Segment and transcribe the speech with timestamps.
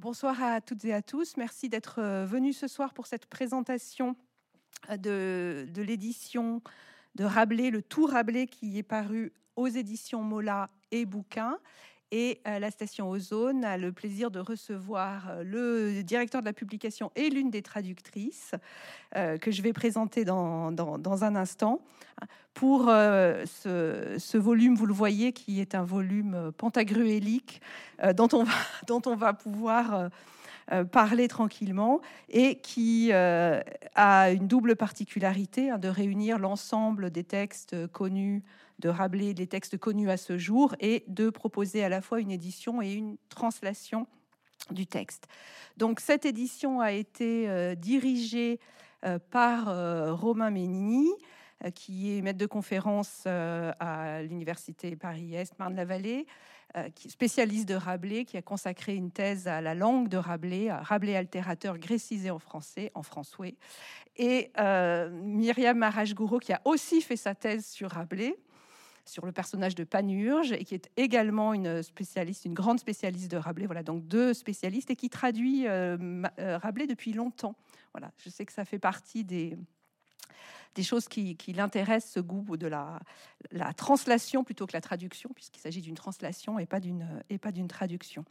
[0.00, 1.36] Bonsoir à toutes et à tous.
[1.36, 4.16] Merci d'être euh, venus ce soir pour cette présentation
[4.88, 6.62] euh, de, de l'édition
[7.16, 11.58] de Rabelais, le tout Rabelais qui est paru aux éditions Mola et Bouquin
[12.12, 17.12] et la station Ozone a le plaisir de recevoir euh, le directeur de la publication
[17.14, 18.54] et l'une des traductrices
[19.16, 21.80] euh, que je vais présenter dans, dans, un instant.
[22.52, 27.60] Pour euh, ce, volume, vous le voyez, qui est un volume pentagruélique
[28.16, 28.52] dont, on va,
[28.88, 30.10] dont on va pouvoir
[30.92, 38.42] parler tranquillement et qui a une double particularité hein, de réunir l'ensemble des textes connus
[38.80, 42.30] de Rabelais les textes connus à ce jour et de proposer à la fois une
[42.30, 44.06] édition et une translation
[44.70, 45.26] du texte.
[45.76, 48.60] Donc cette édition a été euh, dirigée
[49.04, 51.08] euh, par euh, Romain Ménini,
[51.74, 56.26] qui est maître de conférence à l'université Paris-Est, Marne-la-Vallée,
[56.96, 61.16] spécialiste de Rabelais, qui a consacré une thèse à la langue de Rabelais, à Rabelais
[61.16, 63.56] altérateur grécisé en français, en français,
[64.16, 68.38] et Myriam Maraj-Gouraud, qui a aussi fait sa thèse sur Rabelais
[69.04, 73.36] sur le personnage de Panurge et qui est également une spécialiste, une grande spécialiste de
[73.36, 73.66] Rabelais.
[73.66, 77.56] Voilà, donc deux spécialistes et qui traduit euh, euh, Rabelais depuis longtemps.
[77.92, 79.56] Voilà, je sais que ça fait partie des
[80.82, 83.00] choses qui, l'intéressent, ce goût de la,
[83.50, 87.52] la, translation plutôt que la traduction, puisqu'il s'agit d'une translation et pas d'une et pas
[87.52, 88.24] d'une traduction.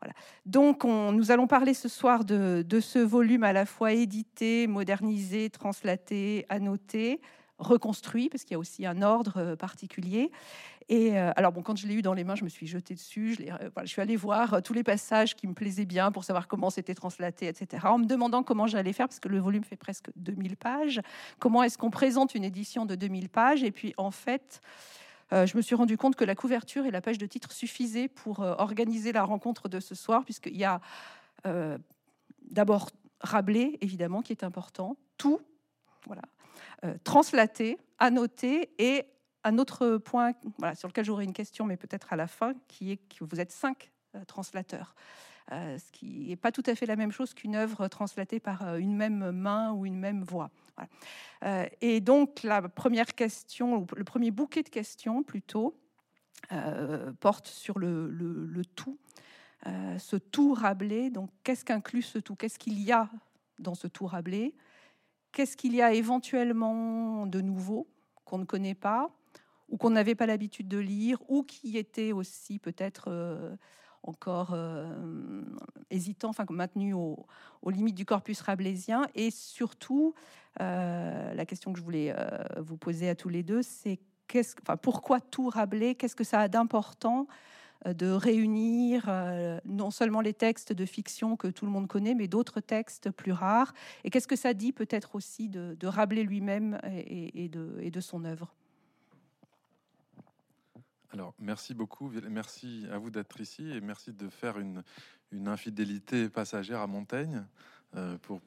[0.00, 0.14] Voilà.
[0.44, 4.66] Donc, on, nous allons parler ce soir de, de, ce volume à la fois édité,
[4.66, 7.20] modernisé, translaté, annoté,
[7.58, 10.30] reconstruit, parce qu'il y a aussi un ordre euh, particulier.
[10.88, 12.94] Et euh, alors, bon, quand je l'ai eu dans les mains, je me suis jetée
[12.94, 13.34] dessus.
[13.34, 16.70] Je, euh, suis allée voir tous les passages qui me plaisaient bien pour savoir comment
[16.70, 17.86] c'était translaté, etc.
[17.86, 21.00] En me demandant comment j'allais faire, parce que le volume fait presque 2000 pages.
[21.38, 23.62] Comment est-ce qu'on présente une édition de 2000 pages?
[23.62, 24.60] Et puis, en fait,
[25.32, 28.40] je me suis rendu compte que la couverture et la page de titre suffisaient pour
[28.40, 30.80] organiser la rencontre de ce soir, puisqu'il y a
[32.50, 32.90] d'abord
[33.20, 35.40] Rabelais, évidemment, qui est important, tout,
[36.06, 36.22] voilà,
[36.84, 39.06] euh, translaté, annoté et
[39.44, 42.92] un autre point voilà, sur lequel j'aurai une question, mais peut-être à la fin, qui
[42.92, 44.94] est que vous êtes cinq euh, translateurs.
[45.52, 48.76] Euh, ce qui n'est pas tout à fait la même chose qu'une œuvre translatée par
[48.76, 50.50] une même main ou une même voix.
[51.80, 55.78] et donc la première question, le premier bouquet de questions plutôt,
[57.20, 58.98] porte sur le, le tout,
[59.64, 61.10] ce tout Rabelais.
[61.10, 62.34] Donc qu'est-ce qu'inclut ce tout?
[62.34, 63.08] Qu'est-ce qu'il y a
[63.60, 64.52] dans ce tout Rabelais?
[65.36, 67.86] Qu'est-ce qu'il y a éventuellement de nouveau
[68.24, 69.10] qu'on ne connaît pas
[69.68, 73.54] ou qu'on n'avait pas l'habitude de lire ou qui était aussi peut-être euh,
[74.02, 75.42] encore euh,
[75.90, 77.26] hésitant, enfin maintenu aux
[77.66, 79.02] limites du corpus rabelaisien.
[79.14, 80.14] Et surtout,
[80.62, 82.16] euh, la question que je voulais
[82.56, 84.00] vous poser à tous les deux, c'est
[84.80, 85.96] pourquoi tout Rabelais?
[85.96, 87.26] Qu'est-ce que ça a d'important?
[87.84, 92.28] De réunir euh, non seulement les textes de fiction que tout le monde connaît, mais
[92.28, 93.74] d'autres textes plus rares.
[94.04, 98.52] Et qu'est-ce que ça dit peut-être aussi de, Rabelais lui-même et, de, son œuvre?
[101.12, 102.10] Alors, merci beaucoup.
[102.28, 104.82] Merci à vous d'être ici et merci de faire une,
[105.46, 107.44] infidélité passagère à Montaigne
[107.94, 108.40] euh, pour,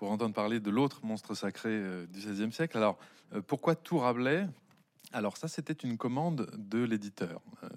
[0.00, 2.76] entendre parler de l'autre monstre sacré du XVIe siècle.
[2.76, 2.98] Alors,
[3.46, 4.46] pourquoi tout Rabelais?
[5.14, 7.40] Alors ça, c'était une commande de l'éditeur.
[7.62, 7.68] Euh,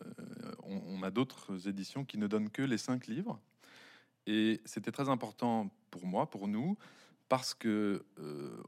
[0.64, 3.40] on, a d'autres éditions qui ne donnent que les cinq livres.
[4.26, 6.78] Et c'était très important pour moi, pour nous,
[7.30, 8.62] parce que euh,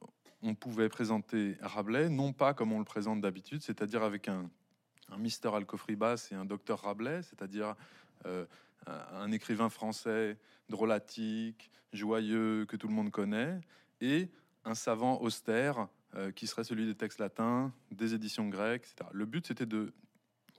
[0.43, 4.49] on pouvait présenter Rabelais, non pas comme on le présente d'habitude, c'est-à-dire avec un,
[5.09, 7.75] un Mister Alcofribas et un Docteur Rabelais, c'est-à-dire
[8.27, 8.45] euh,
[8.85, 10.37] un écrivain français
[10.69, 13.59] drôlatique, joyeux, que tout le monde connaît,
[13.99, 14.29] et
[14.63, 19.09] un savant austère euh, qui serait celui des textes latins, des éditions grecques, etc.
[19.13, 19.93] Le but, c'était de,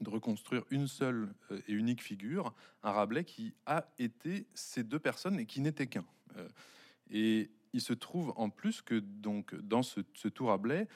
[0.06, 5.40] reconstruire une seule euh, et unique figure, un Rabelais qui a été ces deux personnes
[5.40, 6.04] et qui n'était qu'un.
[6.36, 6.48] Euh,
[7.10, 10.86] et il se trouve en plus que donc dans ce, ce tout Rabelais,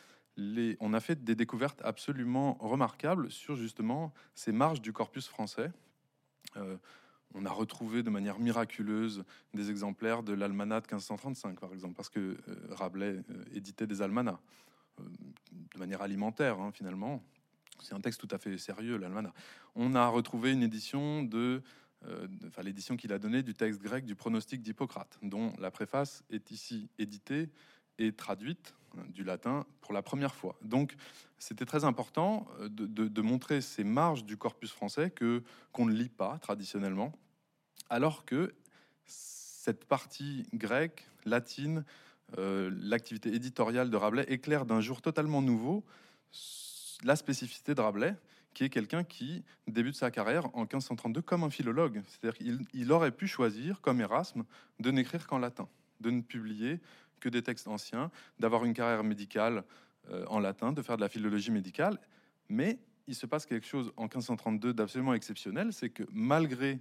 [0.81, 5.71] on a fait des découvertes absolument remarquables sur justement ces marges du corpus français.
[7.35, 12.09] On a retrouvé de manière miraculeuse des exemplaires de l'almanach de 1535, par exemple, parce
[12.09, 12.37] que
[12.71, 13.23] Rabelais
[13.53, 14.39] éditait des almanachs
[15.01, 17.23] de manière alimentaire, hein, finalement.
[17.81, 19.35] C'est un texte tout à fait sérieux, l'almanach.
[19.75, 21.63] On a retrouvé une édition de,
[22.47, 26.51] enfin l'édition qu'il a donnée du texte grec du pronostic d'Hippocrate, dont la préface est
[26.51, 27.51] ici éditée
[27.99, 30.57] et traduite hein, du latin pour la première fois.
[30.63, 30.95] Donc,
[31.39, 35.43] c'était très important de, de, montrer ces marges du corpus français que
[35.73, 37.13] qu'on ne lit pas traditionnellement,
[37.91, 38.55] alors que
[39.07, 41.85] cette partie grecque, latine,
[42.39, 45.85] euh, l'activité éditoriale de Rabelais éclaire d'un jour totalement nouveau
[47.03, 48.15] la spécificité de Rabelais,
[48.55, 52.03] qui est quelqu'un qui débute sa carrière en 1532 comme un philologue.
[52.07, 54.45] C'est-à-dire qu'il aurait pu choisir, comme Erasme,
[54.81, 55.69] de n'écrire qu'en latin,
[56.01, 56.81] de ne publier
[57.21, 59.65] que des textes anciens, d'avoir une carrière médicale
[60.11, 61.99] euh, en latin, de faire de la philologie médicale.
[62.49, 66.81] Mais il se passe quelque chose en 1532 d'absolument exceptionnel, c'est que malgré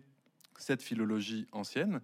[0.57, 2.01] cette philologie ancienne,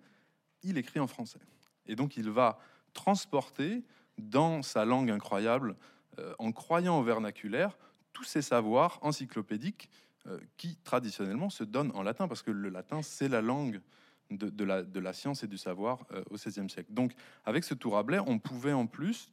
[0.64, 1.40] il écrit en français.
[1.86, 2.60] Et donc il va
[2.94, 3.84] transporter
[4.18, 5.76] dans sa langue incroyable,
[6.20, 7.78] euh, en croyant au vernaculaire,
[8.14, 9.90] tous ces savoirs encyclopédiques
[10.28, 13.82] euh, qui traditionnellement se donnent en latin, parce que le latin, c'est la langue
[14.30, 16.92] de, la, science et du savoir euh, au XVIe siècle.
[16.94, 17.14] Donc
[17.46, 19.32] avec ce tout Rabelais, on pouvait en plus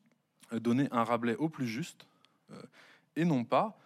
[0.52, 2.06] donner un Rabelais au plus juste,
[3.16, 3.76] et non pas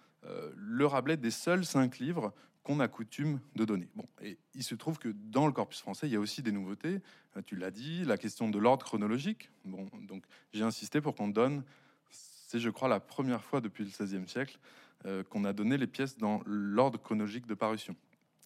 [0.55, 3.89] le Rabelais des seuls cinq livres qu'on a coutume de donner.
[3.95, 6.53] Bon, et il se trouve que dans le corpus français, il y a aussi des
[6.53, 7.01] nouveautés.
[7.37, 9.51] Euh, tu l'as dit, la question de l'ordre chronologique.
[9.65, 11.65] Bon, donc j'ai insisté pour qu'on donne,
[12.11, 14.59] c'est je crois la première fois depuis le XVIe siècle
[15.07, 17.97] euh, qu'on a donné les pièces dans l'ordre chronologique de parution,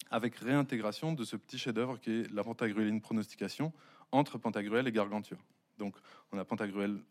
[0.09, 3.73] avec réintégration de ce petit chef-d'œuvre qui est la Pantagruéline pronostication
[4.11, 5.37] entre Pantagruel et Gargantua.
[5.77, 5.97] Donc
[6.31, 7.01] on a Pantagruel,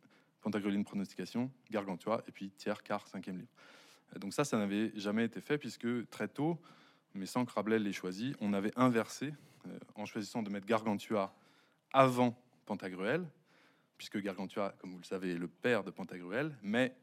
[0.41, 3.53] Pantagruéline pronostication, Gargantua, et puis tiers, quart, cinquième livre.
[4.19, 6.59] Donc ça, ça n'avait jamais été fait puisque très tôt,
[7.15, 9.33] mais sans que Rabelais l'ait choisi, on avait inversé
[9.67, 11.35] euh, en choisissant de mettre Gargantua
[11.93, 13.25] avant Pantagruel,
[13.97, 16.95] puisque Gargantua, comme vous le savez, est le père de Pantagruel, mais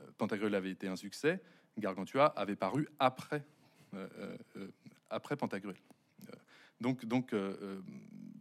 [0.00, 1.40] euh, Pantagruel avait été un succès,
[1.78, 3.44] Gargantua avait paru après,
[3.94, 4.36] euh,
[5.10, 5.76] après Pantagruel.
[6.80, 7.34] donc, donc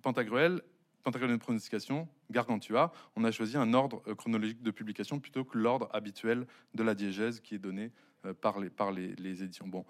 [0.01, 0.61] Pantagruel,
[1.03, 5.89] Pantagruel de pronostication, Gargantua, on a choisi un ordre chronologique de publication plutôt que l'ordre
[5.93, 7.91] habituel de la diégèse qui est donné
[8.41, 9.67] par les, par les, les éditions.
[9.67, 9.85] Bon,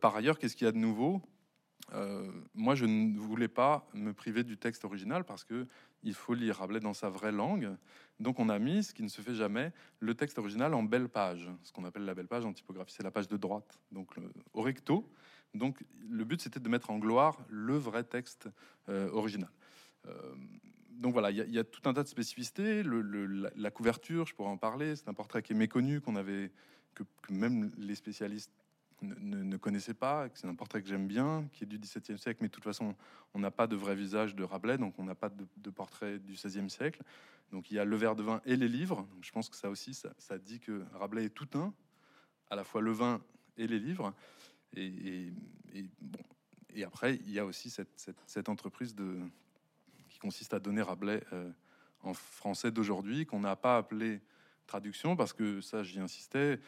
[0.00, 1.22] par ailleurs, qu'est-ce qu'il y a de nouveau?
[1.92, 5.66] Euh, moi, je ne voulais pas me priver du texte original parce que
[6.02, 7.76] il faut lire Rabelais dans sa vraie langue.
[8.20, 11.08] Donc, on a mis, ce qui ne se fait jamais, le texte original en belle
[11.08, 14.14] page, ce qu'on appelle la belle page en typographie, c'est la page de droite, donc
[14.52, 15.10] au recto.
[15.54, 18.48] Donc, le but c'était de mettre en gloire le vrai texte
[18.88, 19.50] euh, original.
[20.90, 22.82] donc voilà, il y, a tout un tas de spécificités.
[22.82, 24.96] la, couverture, je pourrais en parler.
[24.96, 26.52] C'est un portrait qui est méconnu, qu'on avait,
[26.94, 28.52] que même les spécialistes
[29.02, 32.38] ne, ne connaissais pas, c'est un portrait que j'aime bien, qui est du XVIIe siècle,
[32.40, 32.94] mais de toute façon,
[33.34, 36.34] on n'a pas de vrai visage de Rabelais, donc on n'a pas de, portrait du
[36.34, 37.02] XVIe siècle.
[37.52, 39.06] Donc il y a le verre de vin et les livres.
[39.22, 41.72] je pense que ça aussi, ça, dit que Rabelais est tout un,
[42.48, 43.20] à la fois le vin
[43.56, 44.14] et les livres.
[44.76, 45.32] Et,
[46.00, 46.20] bon,
[46.74, 48.94] et après, il y a aussi cette, entreprise
[50.08, 51.50] qui consiste à donner Rabelais euh,
[52.02, 54.20] en français d'aujourd'hui, qu'on n'a pas appelé
[54.66, 56.60] traduction, parce que ça, j'y insistais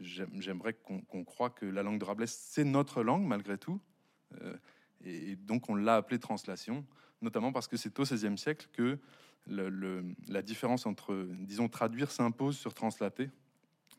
[0.00, 3.80] J'aimerais qu'on croit que la langue de Rabelais, c'est notre langue malgré tout.
[4.40, 4.56] Euh,
[5.04, 6.84] et donc on l'a appelée translation,
[7.20, 8.98] notamment parce que c'est au XVIe siècle que
[9.48, 13.30] le, la différence entre, disons, traduire s'impose sur translater,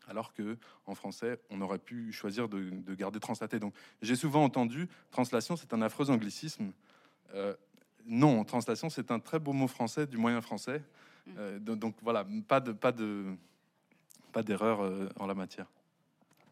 [0.08, 3.60] alors que en français, on aurait pu choisir de, garder translater.
[3.60, 6.72] Donc j'ai souvent entendu translation, c'est un affreux anglicisme.
[7.34, 7.56] Euh,
[8.06, 10.82] non, translation, c'est un très beau mot français du moyen français.
[11.26, 11.32] Mm.
[11.38, 13.36] Euh, donc, voilà, pas de, pas de,
[14.34, 15.68] pas d'erreur euh, en la matière.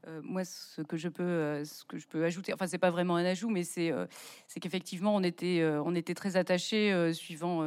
[0.07, 2.89] Euh, moi, ce que je peux, euh, ce que je peux ajouter, enfin, c'est pas
[2.89, 3.93] vraiment un ajout, mais c'est,
[4.61, 7.63] qu'effectivement, on était, très attachés, suivant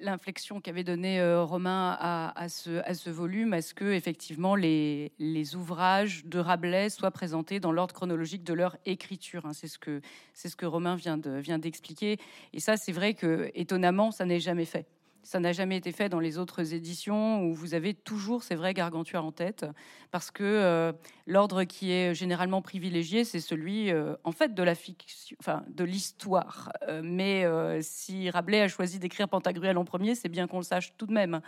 [0.00, 5.10] l'inflexion qu'avait donné Romain à, ce, volume, à ce que effectivement les,
[5.54, 9.46] ouvrages de Rabelais soient présentés dans l'ordre chronologique de leur écriture.
[9.46, 9.52] Hein.
[9.54, 12.18] C'est ce que Romain vient vient d'expliquer.
[12.52, 14.86] Et ça, c'est vrai que étonnamment, ça n'est jamais fait.
[15.22, 18.72] Ça n'a jamais été fait dans les autres éditions où vous avez toujours, c'est vrai,
[18.72, 19.66] Gargantua en tête,
[20.10, 20.92] parce que euh,
[21.26, 26.72] l'ordre qui est généralement privilégié, c'est celui, euh, en fait, de l'histoire.
[26.88, 27.44] Euh, mais
[27.82, 31.12] si Rabelais a choisi d'écrire Pantagruel en premier, c'est bien qu'on le sache tout de
[31.12, 31.40] même.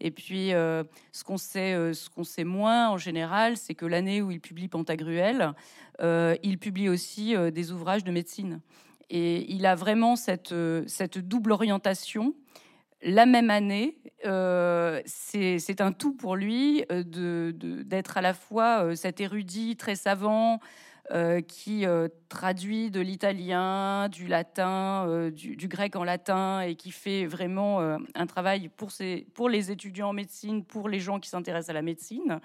[0.00, 4.30] Et puis, ce qu'on sait, ce qu'on sait moins en général, c'est que l'année où
[4.30, 5.52] il publie Pantagruel,
[6.00, 8.60] il publie aussi des ouvrages de médecine.
[9.10, 10.54] Et il a vraiment cette,
[10.86, 12.34] cette double orientation
[13.02, 18.94] la même année, euh, c'est un tout pour lui euh, d'être à la fois euh,
[18.94, 20.60] cet érudit très savant
[21.46, 21.84] qui
[22.28, 28.68] traduit de l'italien, du latin, du, grec en latin et qui fait vraiment un travail
[28.76, 28.90] pour,
[29.32, 32.40] pour les étudiants en médecine, pour les gens qui s'intéressent à la médecine.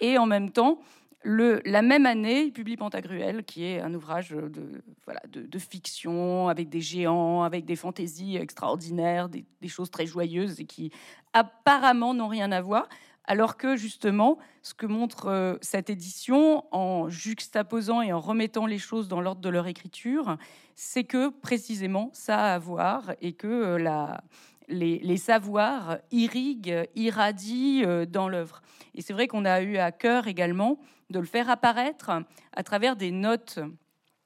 [0.00, 0.80] Et en même temps,
[1.24, 6.68] la même année, il publie Pantagruel, qui est un ouvrage de, voilà, de, fiction, avec
[6.68, 10.90] des géants, avec des fantaisies extraordinaires, des, choses très joyeuses et qui
[11.32, 12.88] apparemment n'ont rien à voir.
[13.24, 18.78] Alors que justement, ce que montre euh, cette édition, en juxtaposant et en remettant les
[18.78, 20.36] choses dans l'ordre de leur écriture,
[20.74, 24.24] c'est que précisément ça a à voir et que euh, la,
[24.68, 28.62] les, savoirs irriguent, irradient dans l'œuvre.
[28.94, 30.78] Et c'est vrai qu'on a eu à cœur également
[31.10, 32.10] de le faire apparaître
[32.54, 33.60] à travers des notes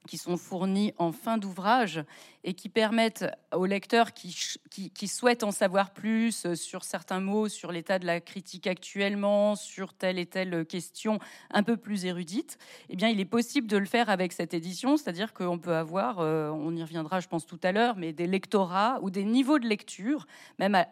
[0.07, 2.03] qui sont fournis en fin d'ouvrage
[2.43, 4.35] et qui permettent aux lecteurs qui,
[4.71, 9.55] qui, souhaitent en savoir plus euh, sur certains mots, sur l'état de la critique actuellement,
[9.55, 11.19] sur telle et telle question
[11.51, 12.57] un peu plus érudite,
[12.89, 16.19] eh bien, il est possible de le faire avec cette édition, c'est-à-dire qu'on peut avoir,
[16.19, 19.59] euh, on y reviendra, je pense tout à l'heure, mais des lectorats ou des niveaux
[19.59, 20.25] de lecture,
[20.57, 20.87] même à,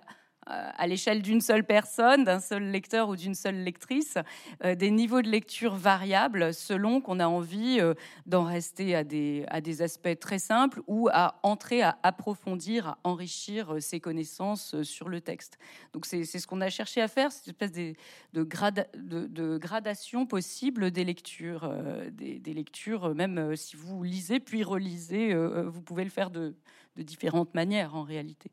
[0.46, 4.18] à l'échelle d'une seule personne, d'un seul lecteur ou d'une seule lectrice,
[4.64, 7.96] euh, des niveaux de lecture variables selon qu'on a envie euh,
[8.28, 12.98] d'en rester à des, à des aspects très simples ou à entrer à approfondir, à
[13.04, 15.58] enrichir ses connaissances sur le texte.
[15.94, 17.96] Donc c'est ce qu'on a cherché à faire, cette espèce de,
[18.34, 21.74] de, de, gradation possible des lectures,
[22.12, 26.54] des, des, lectures, même si vous lisez puis relisez, vous pouvez le faire de
[26.98, 28.52] différentes manières en réalité.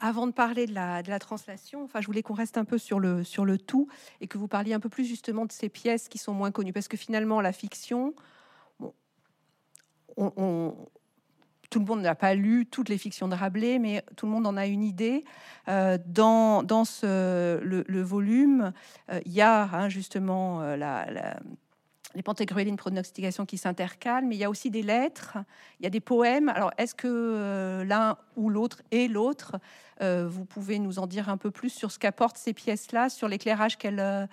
[0.00, 2.78] Avant de parler de la, de la translation, enfin, je voulais qu'on reste un peu
[2.78, 3.86] sur le, sur le tout
[4.20, 6.72] et que vous parliez un peu plus justement de ces pièces qui sont moins connues.
[6.72, 8.14] Parce que finalement, la fiction,
[10.16, 14.46] tout le monde n'a pas lu toutes les fictions de Rabelais, mais tout le monde
[14.46, 15.24] en a une idée.
[15.68, 18.72] Euh, dans, dans ce, le, volume,
[19.10, 21.38] euh, il y a hein, justement euh, la
[22.14, 25.38] les pentagruélies, pronostication qui s'intercalent, mais il y a aussi des lettres,
[25.78, 26.48] il y a des poèmes.
[26.48, 29.56] Alors, est-ce que euh, l'un ou l'autre et l'autre,
[30.00, 33.28] euh, vous pouvez nous en dire un peu plus sur ce qu'apportent ces pièces-là, sur
[33.28, 34.28] l'éclairage qu'elles,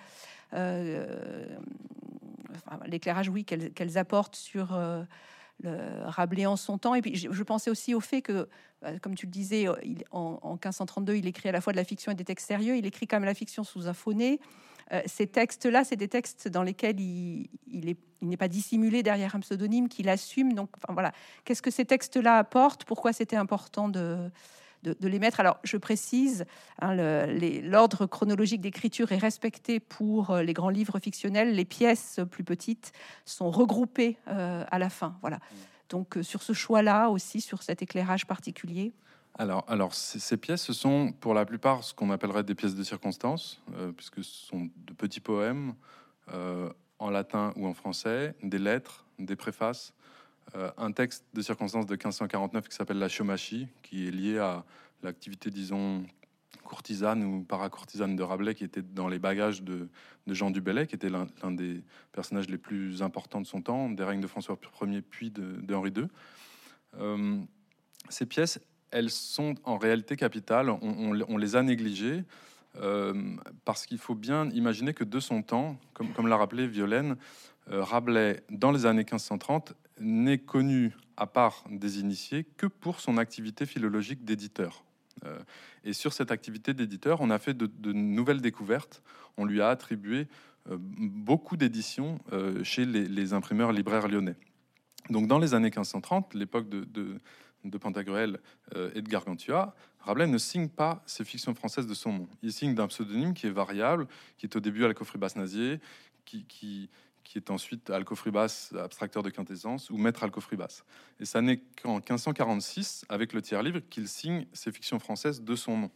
[0.54, 1.56] euh,
[2.86, 4.76] l'éclairage, oui, qu'elles, apportent sur
[5.62, 6.94] le Rabelais en son temps.
[6.94, 8.48] Et puis, je, pensais aussi au fait que,
[9.02, 9.68] comme tu le disais,
[10.10, 12.76] en, en, 1532, il écrit à la fois de la fiction et des textes sérieux.
[12.76, 14.40] Il écrit quand même la fiction sous un phoné.
[14.92, 17.48] Euh, ces textes-là, c'est des textes dans lesquels il,
[18.22, 20.54] n'est pas dissimulé derrière un pseudonyme, qu'il assume.
[20.54, 21.12] Donc, enfin, voilà,
[21.44, 22.84] qu'est-ce que ces textes-là apportent?
[22.84, 24.30] Pourquoi c'était important de,
[24.82, 25.40] de, les mettre?
[25.40, 26.46] Alors, je précise,
[26.80, 26.94] hein,
[27.62, 31.54] l'ordre chronologique d'écriture est respecté pour euh, les grands livres fictionnels.
[31.54, 32.92] Les pièces plus petites
[33.24, 35.16] sont regroupées euh, à la fin.
[35.20, 35.36] Voilà.
[35.36, 35.56] Mmh.
[35.90, 38.92] Donc, sur ce choix-là aussi, sur cet éclairage particulier.
[39.40, 42.82] Alors, alors ces, pièces, ce sont pour la plupart ce qu'on appellerait des pièces de
[42.82, 45.74] circonstance, euh, puisque ce sont de petits poèmes
[46.34, 46.68] euh,
[46.98, 49.94] en latin ou en français, des lettres, des préfaces,
[50.56, 54.64] euh, un texte de circonstance de 1549 qui s'appelle la Chomachie, qui est lié à
[55.04, 56.04] l'activité, disons,
[56.64, 59.88] courtisane ou paracourtisane de Rabelais, qui était dans les bagages de,
[60.26, 64.02] Jean du Bellay, qui était l'un des personnages les plus importants de son temps, des
[64.02, 67.46] règnes de François Ier puis de, de Henri II.
[68.08, 68.58] ces pièces,
[68.90, 70.70] elles sont en réalité capitales.
[70.70, 72.24] On, les a négligées
[72.76, 73.14] euh,
[73.64, 77.16] parce qu'il faut bien imaginer que de son temps, comme, l'a rappelé Violaine,
[77.70, 83.18] euh, Rabelais, dans les années 1530, n'est connu, à part des initiés, que pour son
[83.18, 84.84] activité philologique d'éditeur.
[85.24, 85.38] Euh,
[85.84, 89.02] et sur cette activité d'éditeur, on a fait de, nouvelles découvertes.
[89.36, 90.26] On lui a attribué
[90.66, 92.18] beaucoup d'éditions
[92.62, 94.36] chez les, imprimeurs libraires lyonnais.
[95.08, 97.18] Donc dans les années 1530, l'époque de, de
[97.78, 98.40] Pantagruel
[98.74, 102.28] euh, et de Gargantua, Rabelais ne signe pas ses fictions françaises de son nom.
[102.42, 104.06] Il signe d'un pseudonyme qui est variable,
[104.38, 105.80] qui est au début Alcofribas Nazier,
[106.24, 106.88] qui, qui,
[107.34, 110.82] est ensuite Alcofribas, abstracteur de quintessence, ou maître Alcofribas.
[111.20, 115.76] Et ça n'est qu'en 1546, avec le tiers-livre, qu'il signe ses fictions françaises de son
[115.76, 115.90] nom.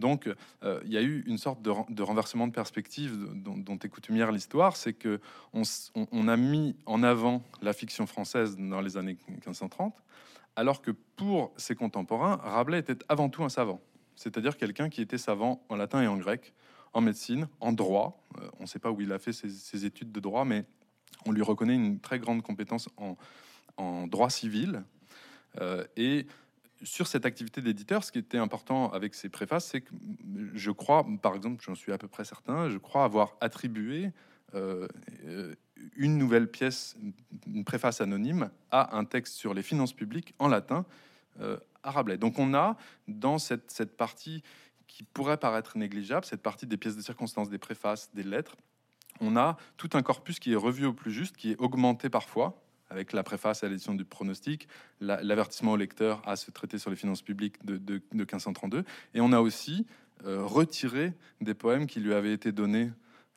[0.00, 0.28] Donc,
[0.64, 4.76] euh, il y a eu une sorte de, renversement de perspective dont, est coutumière l'histoire,
[4.76, 5.20] c'est que
[5.52, 5.62] on,
[5.94, 9.94] on, a mis en avant la fiction française dans les années 1530,
[10.56, 13.80] alors que pour ses contemporains, Rabelais était avant tout un savant,
[14.16, 16.54] c'est-à-dire quelqu'un qui était savant en latin et en grec,
[16.92, 18.26] en médecine, en droit.
[18.38, 20.64] Euh, on ne sait pas où il a fait ses, études de droit, mais
[21.26, 23.16] on lui reconnaît une très grande compétence en,
[24.08, 24.82] droit civil.
[25.60, 26.26] Euh, et
[26.82, 29.92] sur cette activité d'éditeur, ce qui était important avec ses préfaces, c'est que
[30.54, 34.10] je crois, par exemple, j'en suis à peu près certain, je crois avoir attribué
[34.54, 34.86] euh,
[35.96, 36.96] une nouvelle pièce,
[37.46, 40.84] une préface anonyme, à un texte sur les finances publiques en latin
[41.40, 42.18] euh, à Rabelais.
[42.18, 42.76] Donc on a
[43.08, 44.42] dans cette, cette partie
[44.86, 48.56] qui pourrait paraître négligeable, cette partie des pièces de circonstance, des préfaces, des lettres,
[49.20, 52.62] on a tout un corpus qui est revu au plus juste, qui est augmenté parfois,
[52.88, 54.66] avec la préface à l'édition du pronostic,
[55.00, 58.84] l'avertissement au lecteur à ce traité sur les finances publiques de, de, 1532.
[59.14, 59.86] Et on a aussi
[60.26, 62.90] euh, retiré des poèmes qui lui avaient été donnés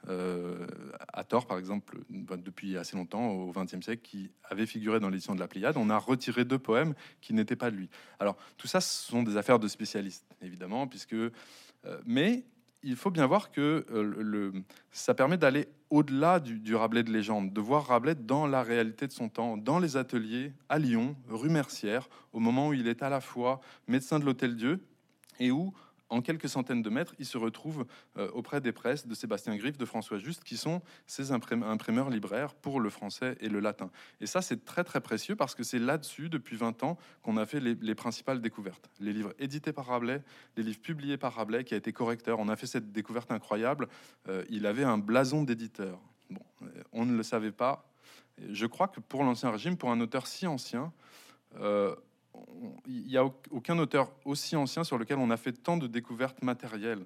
[0.10, 0.66] euh,
[1.12, 5.36] à tort, par exemple, depuis assez longtemps, au XXe siècle, qui avait figuré dans l'édition
[5.36, 5.78] de la Pléiade.
[5.78, 7.90] On a retiré deux poèmes qui n'étaient pas de lui.
[8.20, 11.14] Alors, tout ça, ce sont des affaires de spécialistes, évidemment, puisque.
[11.14, 11.32] Euh,
[12.06, 12.44] mais
[12.84, 14.52] il faut bien voir que le,
[14.92, 19.08] ça permet d'aller au-delà du, du, Rabelais de légende, de voir Rabelais dans la réalité
[19.08, 23.02] de son temps, dans les ateliers à Lyon, rue Mercière, au moment où il est
[23.02, 24.86] à la fois médecin de l'Hôtel Dieu
[25.40, 25.74] et où
[26.14, 27.86] en quelques centaines de mètres, il se retrouve
[28.18, 32.54] euh, auprès des presses de Sébastien Griff, de François Juste, qui sont ses imprimeurs libraires
[32.54, 33.90] pour le français et le latin.
[34.22, 37.48] Et ça, c'est très très précieux parce que c'est là-dessus, depuis 20 ans, qu'on a
[37.48, 38.92] fait les, principales découvertes.
[39.00, 40.22] Les livres édités par Rabelais,
[40.56, 42.40] les livres publiés par Rabelais, qui a été correcteur.
[42.40, 43.88] On a fait cette découverte incroyable.
[44.30, 46.00] Euh, il avait un blason d'éditeur.
[46.30, 47.90] Bon, euh, on ne le savait pas.
[48.50, 50.92] Je crois que pour l'Ancien Régime, pour un auteur si ancien,
[52.86, 56.42] il n'y a aucun auteur aussi ancien sur lequel on a fait tant de découvertes
[56.44, 57.06] matérielles.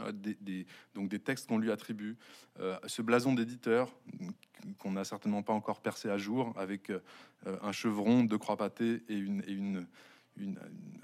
[0.00, 2.16] Euh, des, donc des textes qu'on lui attribue,
[2.60, 3.94] euh, ce blason d'éditeur
[4.78, 7.00] qu'on n'a certainement pas encore percé à jour, avec euh,
[7.62, 9.86] un chevron, deux croix pâtées et, une, et une,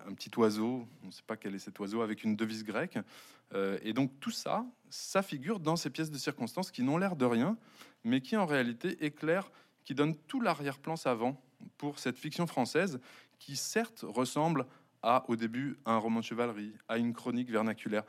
[0.07, 2.99] un petit oiseau, on ne sait pas quel est cet oiseau, avec une devise grecque.
[3.83, 7.25] et donc tout ça, ça figure dans ces pièces de circonstances qui n'ont l'air de
[7.25, 7.57] rien,
[8.04, 9.50] mais qui en réalité éclairent,
[9.85, 11.40] qui donnent tout l'arrière-plan savant
[11.78, 13.00] pour cette fiction française
[13.42, 14.66] qui certes ressemble
[15.02, 18.04] à, au début, à un roman de chevalerie, à une chronique vernaculaire,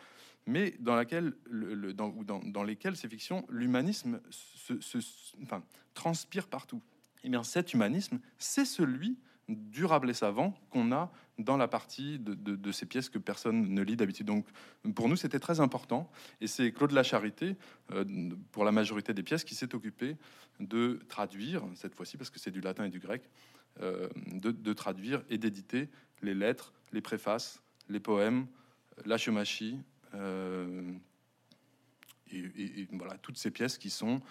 [0.46, 5.00] mais dans, laquelle, le, dans, dans, lesquelles ces fictions, l'humanisme se,
[5.96, 6.82] transpire partout.
[7.24, 12.20] Et eh bien cet humanisme, c'est celui du Rabelais savant qu'on a dans la partie
[12.20, 14.28] de, de, ces pièces que personne ne lit d'habitude.
[14.28, 14.46] Donc
[14.94, 16.12] pour nous, c'était très important.
[16.42, 17.56] Et c'est Claude Lacharité,
[17.92, 18.06] euh,
[18.52, 20.18] pour la majorité des pièces, qui s'est occupé
[20.60, 23.24] de traduire, cette fois-ci parce que c'est du latin et du grec,
[23.82, 25.89] euh, de, traduire et d'éditer
[26.22, 28.46] les lettres, les préfaces, les poèmes,
[29.03, 29.18] la
[30.13, 30.94] euh,
[32.32, 34.22] et, voilà, toutes ces pièces qui sont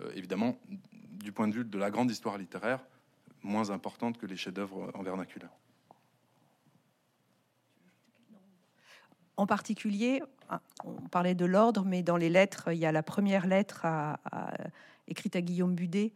[0.00, 0.58] euh, évidemment,
[0.90, 2.84] du point de vue de la grande histoire littéraire,
[3.44, 5.52] moins importantes que les chefs-d'œuvre en vernaculaire.
[9.36, 10.22] En particulier,
[10.82, 13.86] on parlait de l'ordre, mais dans les lettres, il y a la première lettre
[15.06, 16.12] écrite à Guillaume Budet,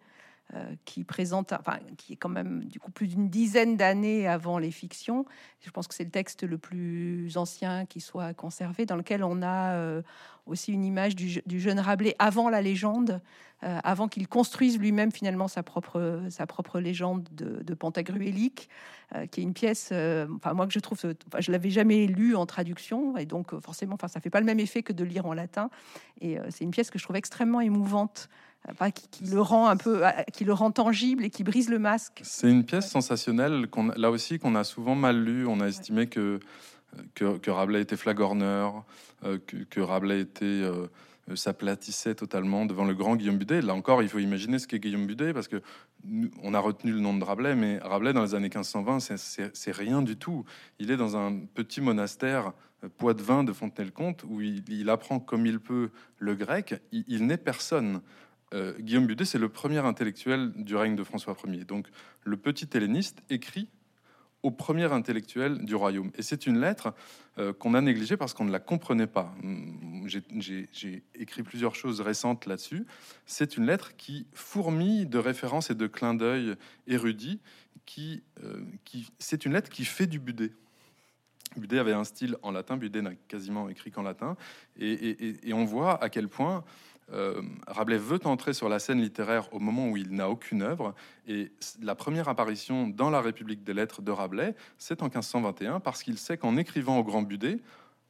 [0.85, 4.71] qui présente, enfin, qui est quand même du coup plus d'une dizaine d'années avant les
[4.71, 5.25] fictions.
[5.61, 9.43] Je pense que c'est le texte le plus ancien qui soit conservé, dans lequel on
[9.43, 10.03] a euh,
[10.47, 13.21] aussi une image du, jeune Rabelais avant la légende,
[13.63, 18.69] euh, avant qu'il construise lui-même finalement sa propre, sa propre légende de, de Pantagruélique,
[19.31, 19.93] qui est une pièce,
[20.37, 23.95] enfin moi que je trouve, enfin, je l'avais jamais lu en traduction, et donc forcément,
[23.95, 25.69] enfin ça fait pas le même effet que de lire en latin.
[26.23, 28.31] Et c'est une pièce que je trouve extrêmement émouvante
[29.11, 32.21] qui, le rend un peu, qui le rend tangible et qui brise le masque.
[32.23, 35.47] C'est une pièce sensationnelle qu'on, là aussi qu'on a souvent mal lu.
[35.47, 36.41] On a estimé que,
[37.15, 38.85] que, Rabelais était flagorneur,
[39.25, 40.87] euh, que, Rabelais était euh,
[41.35, 43.63] s'aplatissait totalement devant le grand Guillaume Budet.
[43.63, 45.63] Là encore, il faut imaginer ce qu'est Guillaume Budet, parce que
[46.43, 50.03] on a retenu le nom de Rabelais, mais Rabelais dans les années 1520, c'est rien
[50.03, 50.45] du tout.
[50.79, 52.53] Il est dans un petit monastère
[52.85, 56.81] euh, Poitevin de Fontenay-le-Comte où il, apprend comme il peut le grec.
[56.93, 58.03] il n'est personne.
[58.53, 61.65] Euh, Guillaume Budet, c'est le premier intellectuel du règne de François Ier.
[61.65, 61.89] Donc,
[62.25, 63.69] le petit helléniste écrit
[64.43, 66.11] au premier intellectuel du royaume.
[66.17, 66.95] Et c'est une lettre
[67.39, 69.35] euh, qu'on a négligée parce qu'on ne la comprenait pas.
[69.43, 72.85] Hum, j'ai écrit plusieurs choses récentes là-dessus.
[73.25, 76.55] C'est une lettre qui fourmille de références et de clins d'œil
[76.87, 77.41] érudits.
[77.85, 80.53] Qui, euh, qui, c'est une lettre qui fait du Budet.
[81.57, 84.37] Budet avait un style en latin, Budet n'a quasiment écrit qu'en latin,
[84.79, 86.65] et, et, on voit à quel point
[87.13, 90.95] euh, Rabelais veut entrer sur la scène littéraire au moment où il n'a aucune œuvre.
[91.27, 96.03] Et la première apparition dans la République des lettres de Rabelais, c'est en 1521, parce
[96.03, 97.59] qu'il sait qu'en écrivant au Grand Budet,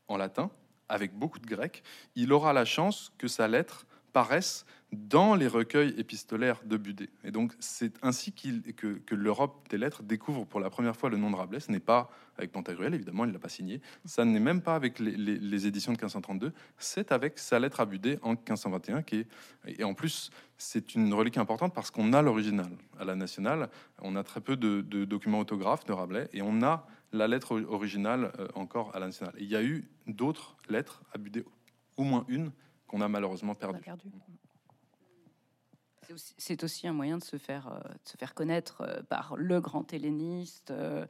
[0.08, 0.50] en latin,
[0.88, 1.82] avec beaucoup de grec,
[2.16, 7.08] il aura la chance que sa lettre paraissent dans les recueils épistolaires de Budet.
[7.24, 11.16] Et donc c'est ainsi que, que l'Europe des lettres découvre pour la première fois le
[11.16, 11.60] nom de Rabelais.
[11.60, 13.80] Ce n'est pas avec Pantagruel, évidemment, il ne l'a pas signé.
[14.04, 16.52] Ça n'est même pas avec les, éditions de 1532.
[16.78, 19.26] C'est avec sa lettre à Budet en 1521, qui est,
[19.66, 23.68] et en plus c'est une relique importante parce qu'on a l'original à la nationale.
[24.00, 28.32] On a très peu de, documents autographes de Rabelais et on a la lettre originale
[28.38, 29.34] euh, encore à la nationale.
[29.38, 31.44] il y a eu d'autres lettres à Budet,
[31.96, 32.52] au moins une
[32.92, 33.80] qu'on a malheureusement perdu.
[36.36, 39.94] C'est aussi un moyen de se faire, euh, se faire connaître euh, par le grand
[39.94, 41.06] helléniste euh,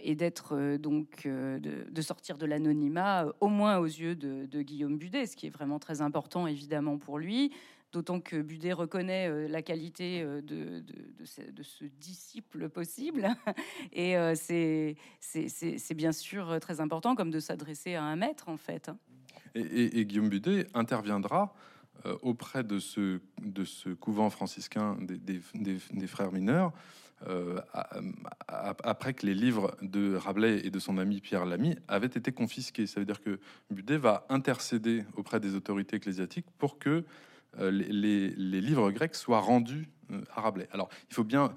[0.00, 5.36] et d'être donc de, sortir de l'anonymat, au moins aux yeux de, Guillaume Budet, ce
[5.36, 7.52] qui est vraiment très important évidemment pour lui.
[7.92, 13.28] D'autant que Budet reconnaît la qualité de, de ce, disciple possible.
[13.92, 18.90] Et c'est bien sûr très important, comme de s'adresser à un maître, en fait.
[19.58, 21.54] Et, Guillaume Budet interviendra
[22.22, 23.18] auprès de ce,
[23.94, 26.72] couvent franciscain des, frères mineurs,
[28.46, 32.86] après que les livres de Rabelais et de son ami Pierre Lamy avaient été confisqués.
[32.86, 33.40] Ça veut dire que
[33.70, 37.04] Budet va intercéder auprès des autorités ecclésiastiques pour que
[37.58, 39.88] les, les, livres grecs soient rendus
[40.34, 40.68] à Rabelais.
[40.72, 41.52] Alors, il faut bien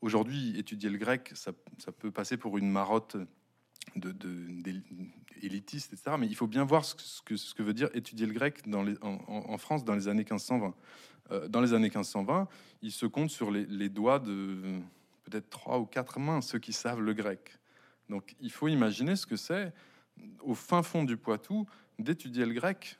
[0.00, 1.52] aujourd'hui, étudier le grec, ça,
[1.98, 3.16] peut passer pour une marotte
[3.94, 4.14] de,
[5.42, 6.16] élitiste, etc.
[6.18, 9.58] Mais il faut bien voir ce que, veut dire étudier le grec dans les, en,
[9.58, 10.74] France dans les années 1520.
[11.32, 12.48] Euh, dans les années 1520,
[12.82, 14.80] il se compte sur les, doigts de
[15.24, 17.58] peut-être trois ou quatre mains ceux qui savent le grec.
[18.08, 19.72] Donc il faut imaginer ce que c'est
[20.40, 21.66] au fin fond du Poitou
[21.98, 22.98] d'étudier le grec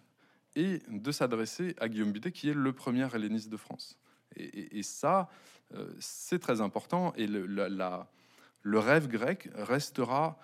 [0.55, 3.99] et de s'adresser à Guillaume Bidet, qui est le premier helléniste de France.
[4.35, 5.29] Et, ça,
[5.75, 7.12] euh, c'est très important.
[7.16, 10.38] Et le, rêve grec restera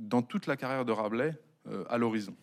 [0.00, 2.36] dans toute la carrière de Rabelais euh, à l'horizon,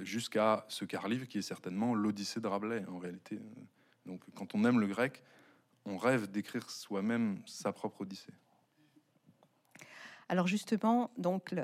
[0.00, 3.40] jusqu'à ce quart livre qui est certainement l'Odyssée de Rabelais en réalité.
[4.06, 5.22] Donc, quand on aime le grec,
[5.84, 8.32] on rêve d'écrire soi-même sa propre Odyssée.
[10.28, 11.54] Alors justement, donc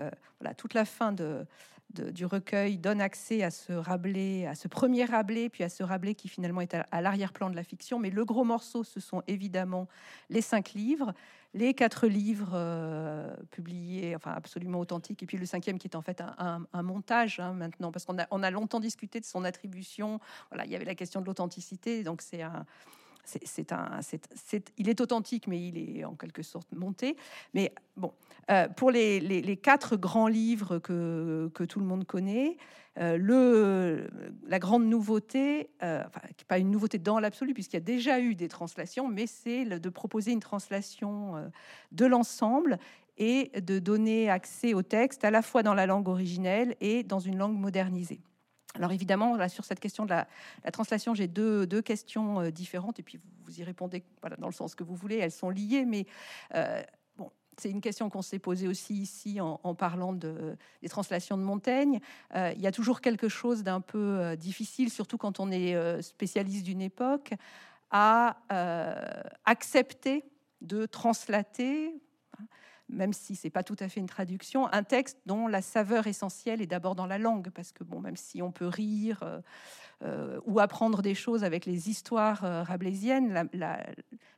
[0.56, 5.64] toute la fin du recueil donne accès à ce Rabelais, à ce premier Rabelais, puis
[5.64, 7.98] à ce Rabelais qui finalement est à, l'arrière-plan de la fiction.
[7.98, 9.88] Mais le gros morceau, ce sont évidemment
[10.28, 11.14] les cinq livres,
[11.52, 16.02] les quatre livres euh, publiés, enfin absolument authentiques, et puis le cinquième qui est en
[16.02, 20.20] fait un, montage hein, maintenant, parce qu'on a, a longtemps discuté de son attribution.
[20.50, 22.64] Voilà, il y avait la question de l'authenticité, donc c'est un
[23.24, 24.00] c'est un,
[24.76, 27.16] il est authentique, mais il est en quelque sorte monté.
[27.54, 28.12] Mais bon,
[28.50, 32.56] euh, pour les, quatre grands livres que, tout le monde connaît,
[32.98, 34.08] euh,
[34.46, 36.02] la grande nouveauté, euh,
[36.48, 39.88] pas une nouveauté dans l'absolu, puisqu'il y a déjà eu des translations, mais c'est de
[39.88, 41.50] proposer une translation
[41.92, 42.78] de l'ensemble
[43.18, 47.20] et de donner accès au texte à la fois dans la langue originelle et dans
[47.20, 48.20] une langue modernisée.
[48.74, 50.26] Alors évidemment, sur cette question de la,
[50.72, 54.04] translation, j'ai deux, questions euh, différentes, et puis vous, y répondez
[54.38, 56.06] dans le sens que vous voulez, elles sont liées, mais
[56.54, 56.80] euh,
[57.16, 61.42] bon, c'est une question qu'on s'est posée aussi ici en, parlant de, des translations de
[61.42, 62.00] Montaigne.
[62.36, 66.64] Euh, il y a toujours quelque chose d'un peu difficile, surtout quand on est spécialiste
[66.64, 67.32] d'une époque,
[67.90, 68.36] à
[69.44, 70.24] accepter
[70.60, 72.00] de translater
[72.92, 76.60] même si c'est pas tout à fait une traduction, un texte dont la saveur essentielle
[76.60, 79.40] est d'abord dans la langue, parce que bon, même si on peut rire euh,
[80.02, 83.48] euh, ou apprendre des choses avec les histoires euh, rabelaisiennes,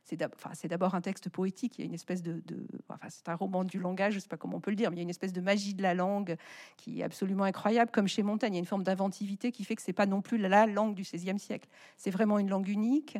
[0.03, 1.77] c'est d'abord un texte poétique.
[1.77, 2.41] Il y a une espèce de,
[2.89, 4.97] enfin, c'est un roman du langage, je sais pas comment on peut le dire, mais
[4.97, 6.35] il y a une espèce de magie de la langue
[6.77, 8.53] qui est absolument incroyable, comme chez Montaigne.
[8.53, 10.95] Il y a une forme d'inventivité qui fait que c'est pas non plus la langue
[10.95, 11.69] du XVIe siècle.
[11.97, 13.17] C'est vraiment une langue unique.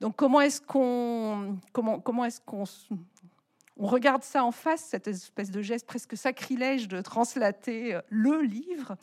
[0.00, 2.64] Donc comment est-ce qu'on comment comment est-ce qu'on
[3.78, 8.42] on regarde ça en face, cette espèce de geste presque sacrilège de translater euh, le
[8.42, 8.96] livre.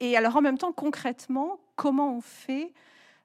[0.00, 2.72] Et alors en même temps, concrètement, comment on fait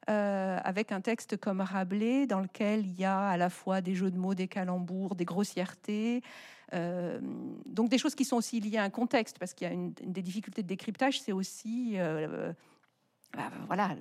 [0.10, 3.96] euh, avec un texte comme Rabelais, dans lequel il y a à la fois des
[3.96, 6.22] jeux de mots, des calembours, des grossièretés,
[6.74, 7.20] euh,
[7.66, 9.94] donc des choses qui sont aussi liées à un contexte, parce qu'il y a une,
[9.94, 11.98] des difficultés de décryptage, c'est aussi
[13.68, 13.96] voilà,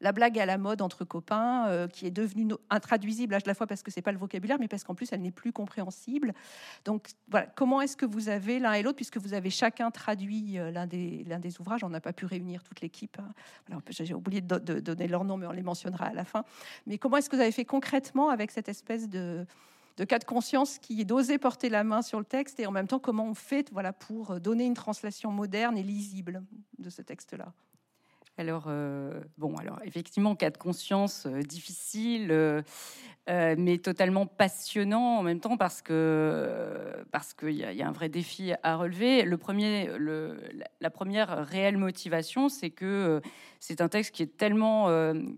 [0.00, 3.66] la, blague à la mode entre copains, euh, qui est devenue intraduisible à la fois
[3.66, 6.34] parce que c'est pas le vocabulaire, mais parce qu'en plus elle n'est plus compréhensible.
[6.84, 7.08] Donc
[7.54, 10.86] comment est-ce que vous avez l'un et l'autre, puisque vous avez chacun traduit euh, l'un
[10.86, 13.18] des, ouvrages, on n'a pas pu réunir toute l'équipe.
[13.18, 13.80] Hein.
[13.88, 16.44] J'ai oublié de, donner leur nom, mais on les mentionnera à la fin.
[16.86, 19.46] Mais comment est-ce que vous avez fait concrètement avec cette espèce de
[19.96, 22.72] de cas de conscience qui est d'oser porter la main sur le texte et en
[22.72, 26.42] même temps comment on fait voilà, pour donner une translation moderne et lisible
[26.78, 27.52] de ce texte-là?
[28.36, 32.62] Alors, euh, bon, alors effectivement, cas de conscience euh, difficile, euh,
[33.26, 38.52] mais totalement passionnant en même temps parce que parce qu'il y, a un vrai défi
[38.64, 39.22] à relever.
[39.22, 39.88] Le premier,
[40.80, 43.22] la première réelle motivation, c'est que
[43.60, 44.88] c'est un texte qui est tellement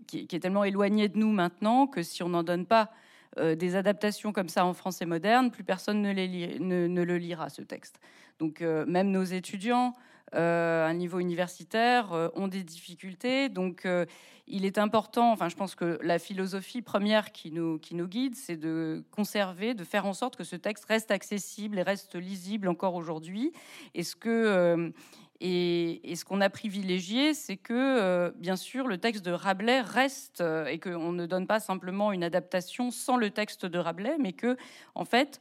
[0.07, 2.91] qui, est tellement éloigné de nous maintenant que si on n'en donne pas
[3.39, 8.01] des adaptations comme ça en français moderne, plus personne ne, le lira ce texte.
[8.39, 9.95] Donc même nos étudiants
[10.33, 13.49] un niveau universitaire euh, ont des difficultés.
[13.49, 14.05] Donc, euh,
[14.47, 18.35] il est important, enfin, je pense que la philosophie première qui nous, qui nous guide,
[18.35, 22.67] c'est de conserver, de faire en sorte que ce texte reste accessible et reste lisible
[22.67, 23.51] encore aujourd'hui.
[23.93, 24.93] Et ce que.
[25.39, 30.79] Et, ce qu'on a privilégié, c'est que, bien sûr, le texte de Rabelais reste et
[30.79, 34.57] qu'on ne donne pas simplement une adaptation sans le texte de Rabelais, mais que,
[34.95, 35.39] en fait,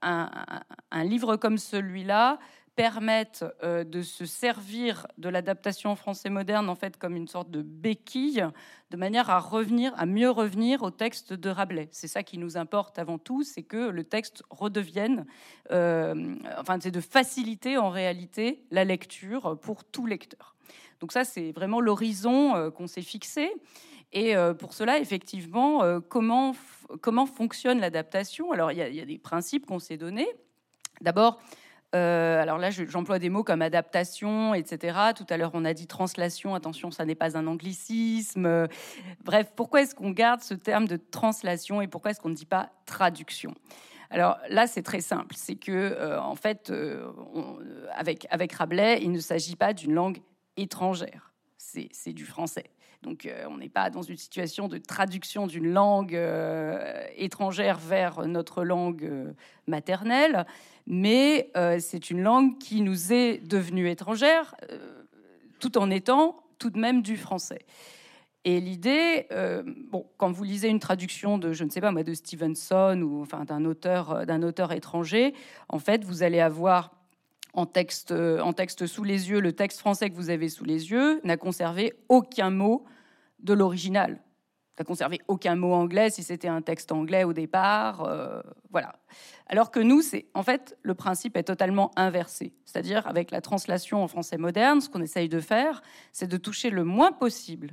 [0.00, 2.38] un, livre comme celui-là
[2.74, 7.62] permettent euh, de se servir de l'adaptation français moderne en fait comme une sorte de
[7.62, 8.46] béquille
[8.90, 11.88] de manière à revenir à mieux revenir au texte de Rabelais.
[11.92, 15.26] C'est ça qui nous importe avant tout, c'est que le texte redevienne
[15.70, 20.54] euh, enfin c'est de faciliter en réalité la lecture pour tout lecteur.
[21.00, 23.52] Donc ça, c'est vraiment l'horizon qu'on s'est fixé.
[24.12, 26.54] Et pour cela, effectivement, comment,
[27.00, 28.52] comment fonctionne l'adaptation?
[28.52, 30.28] Alors, il y, a des principes qu'on s'est donnés.
[31.00, 31.40] D'abord,
[31.94, 34.98] euh, alors là, j'emploie des mots comme adaptation, etc.
[35.14, 36.54] Tout à l'heure, on a dit translation.
[36.54, 38.68] Attention, ça n'est pas un anglicisme.
[39.24, 42.46] Bref, pourquoi est-ce qu'on garde ce terme de translation et pourquoi est-ce qu'on ne dit
[42.46, 43.54] pas traduction?
[44.10, 45.34] Alors là, c'est très simple.
[45.36, 47.10] C'est que, euh, en fait, euh,
[47.94, 50.22] avec, avec Rabelais, il ne s'agit pas d'une langue
[50.56, 51.32] étrangère.
[51.58, 52.70] C'est du français.
[53.02, 56.16] Donc on n'est pas dans une situation de traduction d'une langue
[57.16, 59.34] étrangère vers notre langue
[59.66, 60.46] maternelle
[60.86, 65.02] mais euh, c'est une langue qui nous est devenue étrangère, euh,
[65.60, 67.64] tout en étant tout de même du français.
[68.44, 72.02] Et l'idée, euh, bon, quand vous lisez une traduction de, je ne sais pas moi,
[72.02, 75.34] de Stevenson ou enfin d'un auteur, auteur étranger,
[75.68, 76.90] en fait, vous allez avoir
[77.54, 80.90] en texte, en texte sous les yeux, le texte français que vous avez sous les
[80.90, 82.84] yeux n'a conservé aucun mot
[83.40, 84.20] de l'original.
[84.78, 88.08] N'a conservé aucun mot anglais si c'était un texte anglais au départ.
[88.70, 88.96] voilà.
[89.46, 92.54] Alors que nous, c'est en fait le principe est totalement inversé.
[92.64, 95.82] C'est-à-dire avec la translation en français moderne, ce qu'on essaye de faire,
[96.12, 97.72] c'est de toucher le moins possible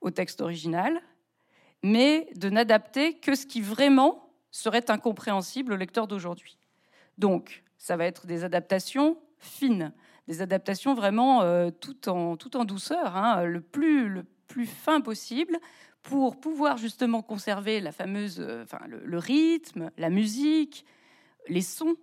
[0.00, 1.00] au texte original,
[1.82, 6.58] mais de n'adapter que ce qui vraiment serait incompréhensible au lecteur d'aujourd'hui.
[7.18, 9.92] Donc, ça va être des adaptations fines,
[10.28, 15.58] des adaptations vraiment euh, tout, en, tout en douceur, hein, le, plus, plus fin possible,
[16.04, 20.84] pour pouvoir justement conserver la fameuse, euh, enfin, le, rythme, la musique,
[21.48, 21.96] les sons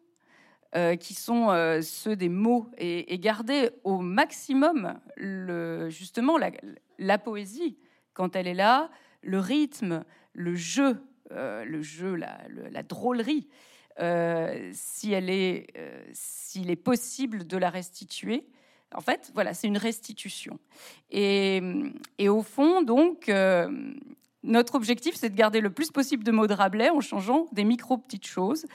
[0.76, 6.38] euh, qui sont euh, ceux des mots et, garder au maximum le, justement
[6.98, 7.78] la, poésie
[8.14, 8.90] quand elle est là,
[9.22, 10.98] le rythme, le jeu,
[11.30, 12.40] le jeu, la,
[12.72, 13.48] la drôlerie.
[14.74, 15.68] si elle est,
[16.12, 18.48] s'il est possible de la restituer,
[18.94, 20.60] en fait, voilà, c'est une restitution.
[21.10, 21.62] Et,
[22.28, 23.70] au fond, donc, euh,
[24.44, 27.64] notre objectif, c'est de garder le plus possible de mots de Rabelais en changeant des
[27.64, 28.66] micro-petites choses.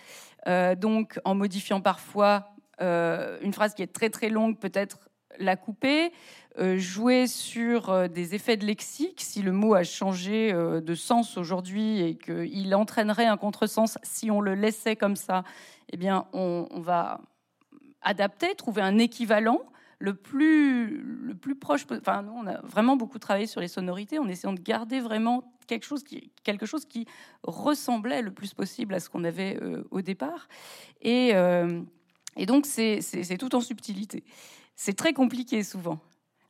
[0.47, 2.51] Euh, donc, en modifiant parfois
[2.81, 6.13] euh, une phrase qui est très très longue, peut-être la couper,
[6.77, 12.17] jouer sur des effets de lexique, si le mot a changé de sens aujourd'hui et
[12.17, 15.45] qu'il entraînerait un contresens si on le laissait comme ça,
[15.93, 17.21] eh bien, on va
[18.01, 19.61] adapter, trouver un équivalent
[19.99, 21.87] le plus, le plus proche.
[21.91, 25.53] Enfin, nous, on a vraiment beaucoup travaillé sur les sonorités en essayant de garder vraiment
[25.67, 27.07] quelque chose qui, quelque chose qui
[27.43, 30.49] ressemblait le plus possible à ce qu'on avait euh, au départ.
[31.01, 31.83] Et, euh,
[32.37, 33.01] et donc, c'est
[33.39, 34.25] tout en subtilité.
[34.75, 35.99] C'est très compliqué souvent.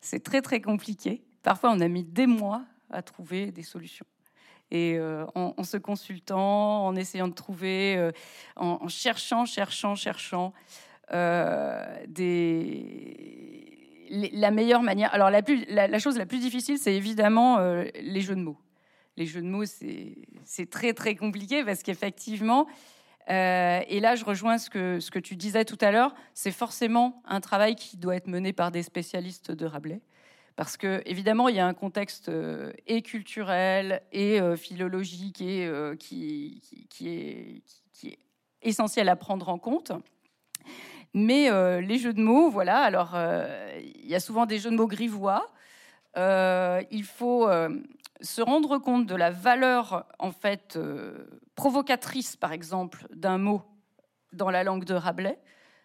[0.00, 1.22] C'est très, très compliqué.
[1.42, 4.06] Parfois, on a mis des mois à trouver des solutions.
[4.72, 8.10] Et euh, en, se consultant, en essayant de trouver,
[8.56, 10.52] en, en, cherchant, cherchant, cherchant.
[11.12, 11.84] Euh,
[14.08, 15.12] la meilleure manière.
[15.12, 18.58] Alors, la, chose la plus difficile, c'est évidemment euh, les jeux de mots.
[19.16, 22.66] Les jeux de mots, c'est très, très compliqué parce qu'effectivement,
[23.30, 27.40] euh, et là, je rejoins ce que, tu disais tout à l'heure, c'est forcément un
[27.40, 30.02] travail qui doit être mené par des spécialistes de Rabelais.
[30.54, 32.30] Parce que, évidemment, il y a un contexte
[32.86, 35.34] et culturel et philologique
[35.98, 38.18] qui est
[38.62, 39.92] essentiel à prendre en compte.
[41.18, 44.70] Mais euh, les jeux de mots, voilà, alors euh, il y a souvent des jeux
[44.70, 45.50] de mots grivois.
[46.18, 47.48] Euh, il faut
[48.20, 50.78] se rendre compte de la valeur en fait
[51.54, 53.62] provocatrice, par exemple, d'un mot
[54.34, 55.38] dans la langue de Rabelais.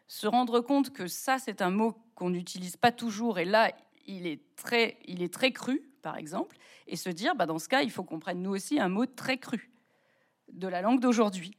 [0.08, 3.72] Se rendre compte que ça, c'est un mot qu'on n'utilise pas toujours, et là,
[4.08, 7.70] il est très, il est très cru, par exemple, et se dire, bah, dans ce
[7.70, 9.72] cas, il faut qu'on prenne nous aussi un mot très cru
[10.52, 11.56] de la langue d'aujourd'hui.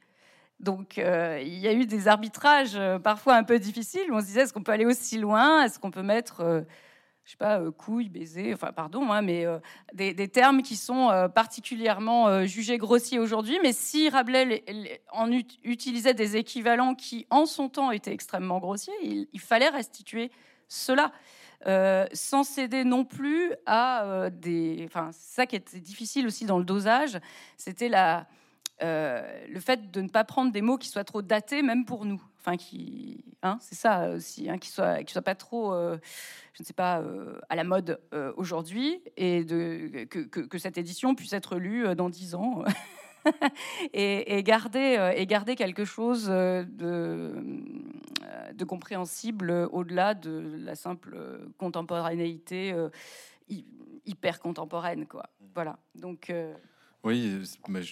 [0.62, 4.20] Donc, euh, il y a eu des arbitrages euh, parfois un peu difficiles où on
[4.20, 5.64] se disait est-ce qu'on peut aller aussi loin?
[5.64, 6.60] Est-ce qu'on peut mettre, euh,
[7.24, 9.44] je sais pas, couille, baiser, enfin, pardon, hein, mais
[9.92, 13.58] des, termes qui sont particulièrement jugés grossiers aujourd'hui.
[13.62, 14.64] Mais si Rabelais
[15.12, 15.30] en
[15.62, 20.32] utilisait des équivalents qui, en son temps, étaient extrêmement grossiers, il, fallait restituer
[20.66, 21.12] cela.
[22.12, 24.82] sans céder non plus à des.
[24.86, 27.20] Enfin, ça qui était difficile aussi dans le dosage,
[27.56, 28.26] c'était la,
[28.82, 32.04] euh, le fait de ne pas prendre des mots qui soient trop datés, même pour
[32.04, 32.22] nous.
[32.40, 35.96] Enfin, qui, hein, c'est ça aussi, hein, qui soient, qui soient pas trop, euh,
[36.54, 38.00] je ne sais pas, euh, à la mode
[38.36, 42.64] aujourd'hui, et de, que, cette édition puisse être lue dans dix ans.
[43.92, 47.32] et, garder, et garder quelque chose de,
[48.52, 51.16] de compréhensible au-delà de la simple
[51.58, 52.74] contemporanéité
[54.04, 55.06] hyper contemporaine.
[55.06, 55.30] Quoi.
[55.54, 55.78] Voilà.
[55.94, 56.32] Donc,
[57.04, 57.82] oui, mais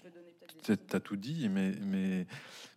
[0.63, 2.27] tu as tout dit, mais, mais,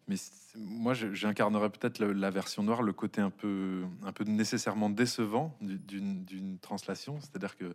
[0.07, 0.15] mais
[0.55, 6.57] moi, j'incarnerais peut-être la, version noire, le côté un peu, un peu nécessairement décevant d'une
[6.61, 7.19] translation.
[7.21, 7.73] C'est-à-dire que,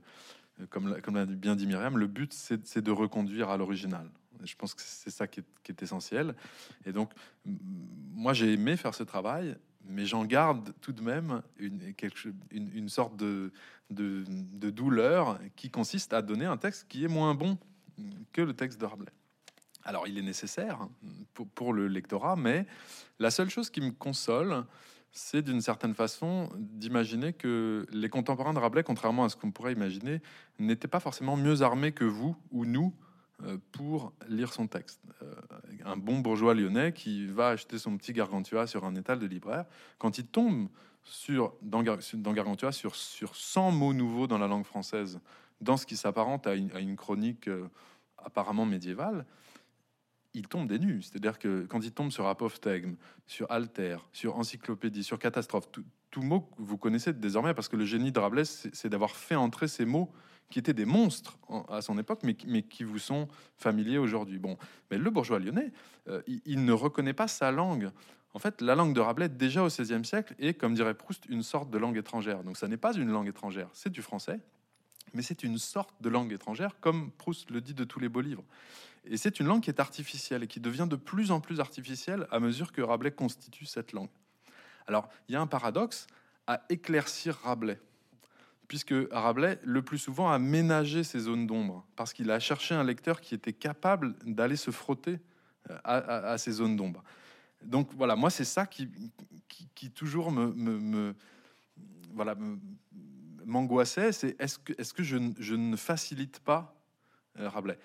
[0.70, 4.10] comme l'a bien dit Myriam, le but, c'est de reconduire à l'original.
[4.44, 6.34] Je pense que c'est ça qui est, essentiel.
[6.86, 7.12] Et donc,
[8.14, 11.80] moi, j'ai aimé faire ce travail, mais j'en garde tout de même une,
[12.52, 13.52] une, une sorte de,
[13.90, 17.58] de, de, douleur qui consiste à donner un texte qui est moins bon
[18.32, 19.12] que le texte de Rabelais.
[19.88, 20.90] Alors, il est nécessaire hein,
[21.54, 22.66] pour, le lectorat, mais
[23.18, 24.66] la seule chose qui me console,
[25.12, 29.72] c'est d'une certaine façon d'imaginer que les contemporains de Rabelais, contrairement à ce qu'on pourrait
[29.72, 30.20] imaginer,
[30.58, 32.92] n'étaient pas forcément mieux armés que vous ou nous
[33.44, 35.00] euh, pour lire son texte.
[35.22, 35.34] Euh,
[35.86, 39.64] un bon bourgeois lyonnais qui va acheter son petit Gargantua sur un étal de libraire,
[39.96, 40.68] quand il tombe
[41.02, 45.18] sur, dans, Gargantua sur, sur 100 mots nouveaux dans la langue française,
[45.62, 47.70] dans ce qui s'apparente à, une chronique euh,
[48.18, 49.24] apparemment médiévale,
[50.34, 51.02] il tombe des nues.
[51.02, 52.94] C'est-à-dire que quand il tombe sur apophthegme,
[53.26, 55.84] sur alter, sur encyclopédie, sur catastrophe, tout,
[56.20, 59.68] mot que vous connaissez désormais, parce que le génie de Rabelais, c'est d'avoir fait entrer
[59.68, 60.10] ces mots
[60.50, 61.38] qui étaient des monstres
[61.68, 64.38] à son époque, mais, qui vous sont familiers aujourd'hui.
[64.38, 64.56] Bon,
[64.90, 65.70] mais le bourgeois lyonnais,
[66.08, 67.90] euh, il, ne reconnaît pas sa langue.
[68.34, 71.42] En fait, la langue de Rabelais, déjà au XVIe siècle, est, comme dirait Proust, une
[71.42, 72.42] sorte de langue étrangère.
[72.42, 74.40] Donc, ça n'est pas une langue étrangère, c'est du français,
[75.14, 78.20] mais c'est une sorte de langue étrangère, comme Proust le dit de tous les beaux
[78.20, 78.44] livres.
[79.04, 82.26] Et c'est une langue qui est artificielle et qui devient de plus en plus artificielle
[82.30, 84.10] à mesure que Rabelais constitue cette langue.
[84.86, 86.06] Alors, il y a un paradoxe
[86.46, 87.80] à éclaircir Rabelais,
[88.68, 92.84] puisque Rabelais, le plus souvent, a ménagé ces zones d'ombre, parce qu'il a cherché un
[92.84, 95.20] lecteur qui était capable d'aller se frotter
[95.70, 97.02] euh, à, ces zones d'ombre.
[97.62, 98.88] Donc voilà, moi, c'est ça qui,
[99.74, 101.14] qui, toujours me, me,
[102.14, 102.34] voilà,
[103.48, 106.76] m'angoissait, c'est est-ce que, est-ce que je, je, ne facilite pas
[107.40, 107.78] euh, Rabelais?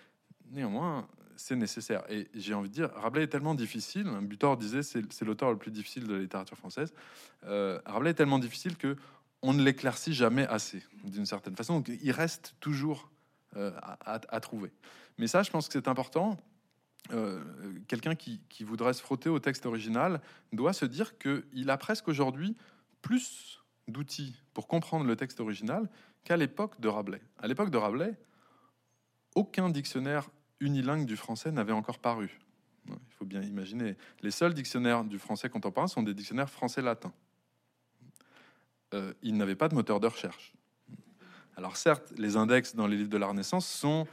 [0.52, 2.04] Néanmoins, c'est nécessaire.
[2.10, 4.06] Et j'ai envie de dire, Rabelais est tellement difficile.
[4.22, 6.94] Butor disait c'est, l'auteur le plus difficile de la littérature française.
[7.46, 8.98] Euh, Rabelais est tellement difficile que
[9.42, 11.80] on ne l'éclaircit jamais assez, d'une certaine façon.
[11.80, 13.12] Donc, il reste toujours
[13.58, 14.72] euh, à, trouver.
[15.18, 16.38] Mais ça, je pense que c'est important.
[17.90, 20.22] Quelqu'un qui, qui, voudrait se frotter au texte original
[20.54, 22.56] doit se dire qu'il a presque aujourd'hui
[23.02, 25.90] plus d'outils pour comprendre le texte original
[26.24, 27.22] qu'à l'époque de Rabelais.
[27.38, 28.18] À l'époque de Rabelais,
[29.36, 32.40] aucun dictionnaire unilingue du français n'avait encore paru.
[32.88, 33.96] Il faut bien imaginer.
[34.22, 37.14] Les seuls dictionnaires du français contemporain sont des dictionnaires français-latin.
[38.94, 40.54] Euh, ils n'avaient pas de moteur de recherche.
[41.56, 44.08] Alors certes, les index dans les livres de la Renaissance sont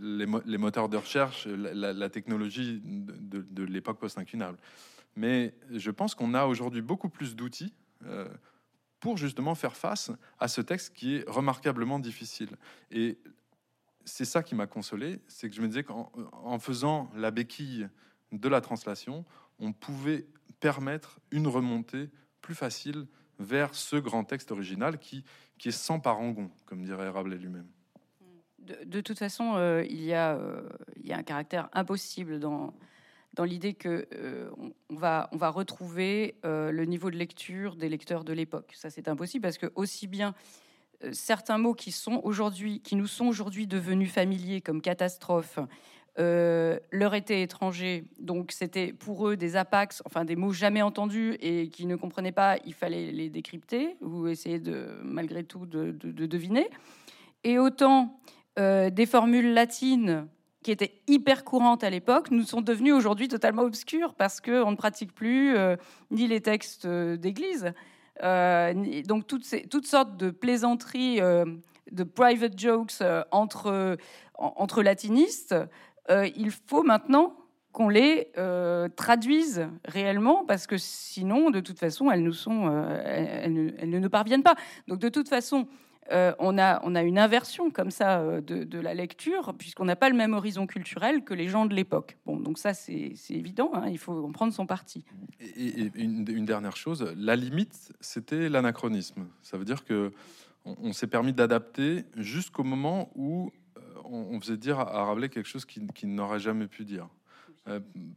[0.00, 4.58] les, moteurs de recherche, la, technologie de, l'époque post-incunable.
[5.16, 7.72] Mais je pense qu'on a aujourd'hui beaucoup plus d'outils
[8.04, 8.28] euh,
[9.00, 12.50] pour justement faire face à ce texte qui est remarquablement difficile.
[12.90, 13.18] Et
[14.04, 17.88] c'est ça qui m'a consolé, c'est que je me disais qu'en faisant la béquille
[18.32, 19.24] de la translation,
[19.58, 20.26] on pouvait
[20.60, 22.10] permettre une remontée
[22.40, 23.06] plus facile
[23.38, 25.24] vers ce grand texte original qui,
[25.58, 27.66] qui est sans parangon, comme dirait Rabelais lui-même.
[28.58, 32.74] De, toute façon, euh, il, y a, euh, il y a un caractère impossible dans,
[33.34, 34.50] dans l'idée que euh,
[34.88, 38.72] va, on va retrouver le niveau de lecture des lecteurs de l'époque.
[38.74, 40.34] Ça, c'est impossible parce que aussi bien
[41.04, 45.58] euh, certains mots qui sont aujourd'hui, qui nous sont aujourd'hui devenus familiers, comme catastrophe,
[46.18, 48.04] euh, leur étaient étrangers.
[48.18, 52.32] Donc c'était pour eux des apax, enfin des mots jamais entendus et qui ne comprenaient
[52.32, 52.58] pas.
[52.64, 56.68] Il fallait les décrypter ou essayer de, malgré tout, de, deviner.
[57.44, 58.20] Et autant
[58.58, 60.26] euh, des formules latines
[60.62, 64.76] qui étaient hyper courantes à l'époque, nous sont devenues aujourd'hui totalement obscures parce qu'on ne
[64.76, 65.56] pratique plus
[66.10, 67.72] ni les textes d'église,
[68.22, 71.44] euh, donc toutes, toutes sortes de plaisanteries, euh,
[71.90, 73.96] de private jokes euh, entre,
[74.34, 75.54] entre latinistes,
[76.08, 77.36] il faut maintenant
[77.70, 78.32] qu'on les
[78.96, 84.10] traduise réellement, parce que sinon, de toute façon, elles, nous sont, ne, elles, ne, nous
[84.10, 84.56] parviennent pas.
[84.88, 85.68] Donc, de toute façon,
[86.12, 90.08] euh, on, a, on une inversion comme ça euh, de, la lecture, puisqu'on n'a pas
[90.08, 92.16] le même horizon culturel que les gens de l'époque.
[92.26, 95.04] Bon, donc ça, c'est évident, hein, il faut en prendre son parti.
[95.40, 99.26] Et, une, dernière chose, la limite, c'était l'anachronisme.
[99.42, 100.12] Ça veut dire que
[100.64, 105.64] on, s'est permis d'adapter jusqu'au moment où euh, on, faisait dire à Rabelais quelque chose
[105.64, 107.08] qu'il n'aurait jamais pu dire.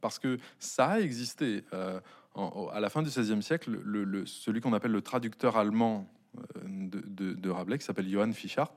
[0.02, 1.64] parce que ça a existé.
[1.72, 6.08] à la fin du XVIe siècle, le, celui qu'on appelle le traducteur allemand
[6.66, 8.74] de, Rabelais qui s'appelle Johann Fischart.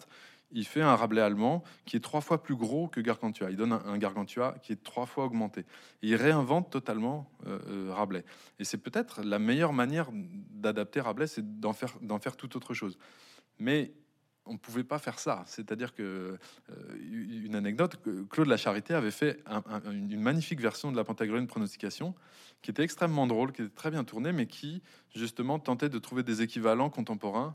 [0.53, 3.51] Il fait un Rabelais allemand qui est trois fois plus gros que Gargantua.
[3.51, 5.65] Il donne un, Gargantua qui est trois fois augmenté.
[6.03, 8.25] il réinvente totalement euh, euh, Rabelais.
[8.59, 12.75] Et c'est peut-être la meilleure manière d'adapter Rabelais, c'est d'en faire, d'en faire tout autre
[12.75, 12.97] chose.
[13.59, 13.93] Mais
[14.47, 15.45] on pouvait pas faire ça.
[15.47, 16.39] C'est-à-dire que
[17.01, 17.97] une anecdote,
[18.31, 19.43] Claude La Charité avait fait
[19.91, 22.15] une magnifique version de la Pantagruélienne pronostication
[22.63, 24.83] qui était extrêmement drôle, qui était très bien tournée, mais qui
[25.15, 27.55] justement tentait de trouver des équivalents contemporains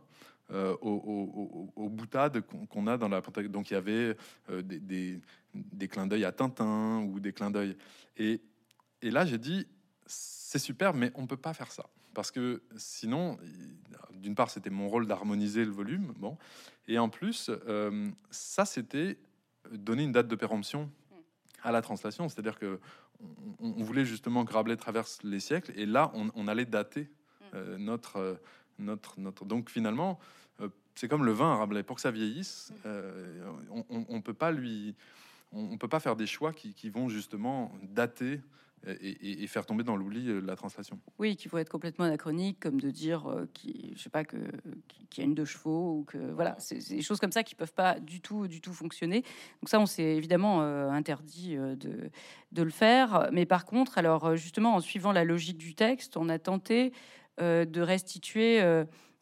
[0.54, 4.18] euh, aux, boutades qu'on a dans la Donc il y avait
[4.50, 7.78] euh, des, clins d'œil à Tintin ou des clins d'œil.
[8.18, 8.42] Et,
[9.02, 9.66] et là, j'ai dit,
[10.06, 11.86] c'est super, mais on peut pas faire ça.
[12.14, 13.38] Parce que sinon,
[14.14, 16.14] d'une part, c'était mon rôle d'harmoniser le volume.
[16.18, 16.38] Bon.
[16.88, 19.18] Et en plus, euh, ça, c'était
[19.72, 20.90] donner une date de péremption
[21.64, 22.28] à la translation.
[22.28, 22.80] C'est-à-dire que
[23.60, 25.72] on, voulait justement que Rabelais traverse les siècles.
[25.76, 27.08] Et là, on, allait dater
[27.78, 28.40] notre,
[28.80, 29.46] notre, notre.
[29.46, 30.20] Donc finalement,
[30.96, 31.84] c'est comme le vin, Rabelais.
[31.84, 34.96] Pour que ça vieillisse, euh, on ne peut pas lui,
[35.52, 38.42] on, peut pas faire des choix qui, vont justement dater
[38.88, 41.00] et, faire tomber dans l'oubli euh, la translation.
[41.20, 44.38] Oui, qui vont être complètement anachroniques, comme de dire euh, qui, je sais pas que
[45.10, 47.54] qu'il y a une de chevaux ou que voilà, c'est des choses comme ça qui
[47.54, 49.22] peuvent pas du tout, du tout fonctionner.
[49.62, 52.10] Donc ça, on s'est évidemment interdit de,
[52.52, 53.28] de le faire.
[53.34, 56.94] Mais par contre, alors justement, en suivant la logique du texte, on a tenté
[57.40, 58.62] de restituer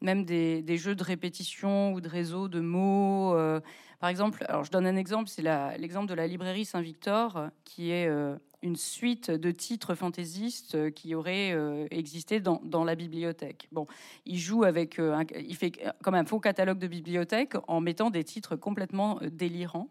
[0.01, 3.36] même des, jeux de répétition ou de réseau de mots.
[3.36, 3.60] Euh,
[3.99, 5.43] par exemple, alors je donne un exemple, c'est
[5.78, 11.16] l'exemple de la librairie Saint-Victor, qui est euh, une suite de titres fantaisistes euh, qui
[11.16, 11.55] auraient
[11.91, 13.68] existé dans, la bibliothèque.
[13.72, 13.88] Bon,
[14.26, 14.99] il joue avec,
[15.38, 15.72] il fait
[16.03, 19.89] comme un faux catalogue de bibliothèque en mettant des titres complètement délirants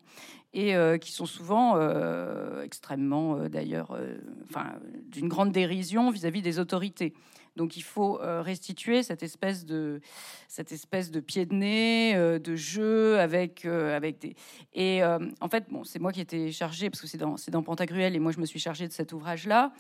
[0.55, 1.79] et qui sont souvent
[2.63, 3.97] extrêmement, d'ailleurs,
[5.11, 7.15] d'une grande dérision vis à -vis des autorités.
[7.59, 10.01] Donc il faut euh, restituer cette espèce de
[10.47, 14.37] cette espèce de pied de nez, euh, de jeu avec euh, avec des
[14.73, 18.15] et en fait bon c'est moi qui étais chargée parce que c'est dans dans Pantagruel
[18.15, 19.73] et moi je me suis chargée de cet ouvrage là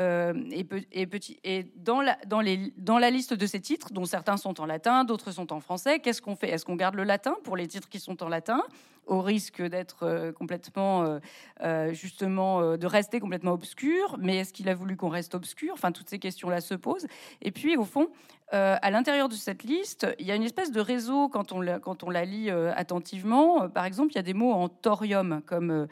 [0.00, 4.04] et, et, petit, et dans, la, dans, les, dans la liste de ces titres, dont
[4.04, 6.50] certains sont en latin, d'autres sont en français, qu'est-ce qu'on fait?
[6.50, 8.62] Est-ce qu'on garde le latin pour les titres qui sont en latin?
[9.08, 11.18] Au risque d'être euh, complètement, euh,
[11.62, 14.16] euh, justement, de rester complètement obscur.
[14.20, 15.72] Mais est-ce qu'il a voulu qu'on reste obscur?
[15.72, 17.06] Enfin, toutes ces questions-là se posent.
[17.42, 18.08] Et puis, au fond,
[18.50, 21.78] à l'intérieur de cette liste, il y a une espèce de réseau quand on la,
[21.78, 23.68] quand on la lit attentivement.
[23.68, 25.86] Par exemple, il y a des mots en thorium comme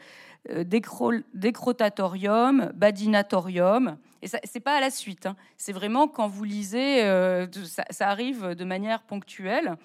[0.63, 3.97] décrotatorium, badinatorium.
[4.23, 5.27] Et ça, c'est pas à la suite.
[5.27, 5.35] Hein.
[5.57, 7.03] C'est vraiment quand vous lisez,
[7.65, 9.77] ça, ça, arrive de manière ponctuelle.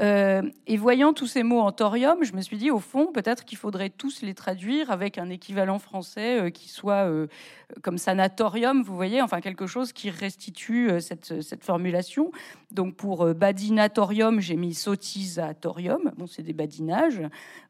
[0.00, 3.44] Euh, et voyant tous ces mots en thorium, je me suis dit, au fond, peut-être
[3.44, 7.26] qu'il faudrait tous les traduire avec un équivalent français euh, qui soit euh,
[7.82, 12.30] comme sanatorium, vous voyez, enfin quelque chose qui restitue cette, formulation.
[12.70, 17.20] Donc pour badinatorium, j'ai mis sotisatorium, bon, c'est des badinages.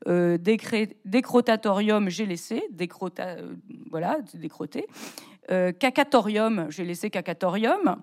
[0.07, 3.37] décrotatorium, j'ai laissé, décrota,
[3.91, 4.87] voilà, décroté.
[5.49, 7.97] cacatorium, j'ai laissé cacatorium.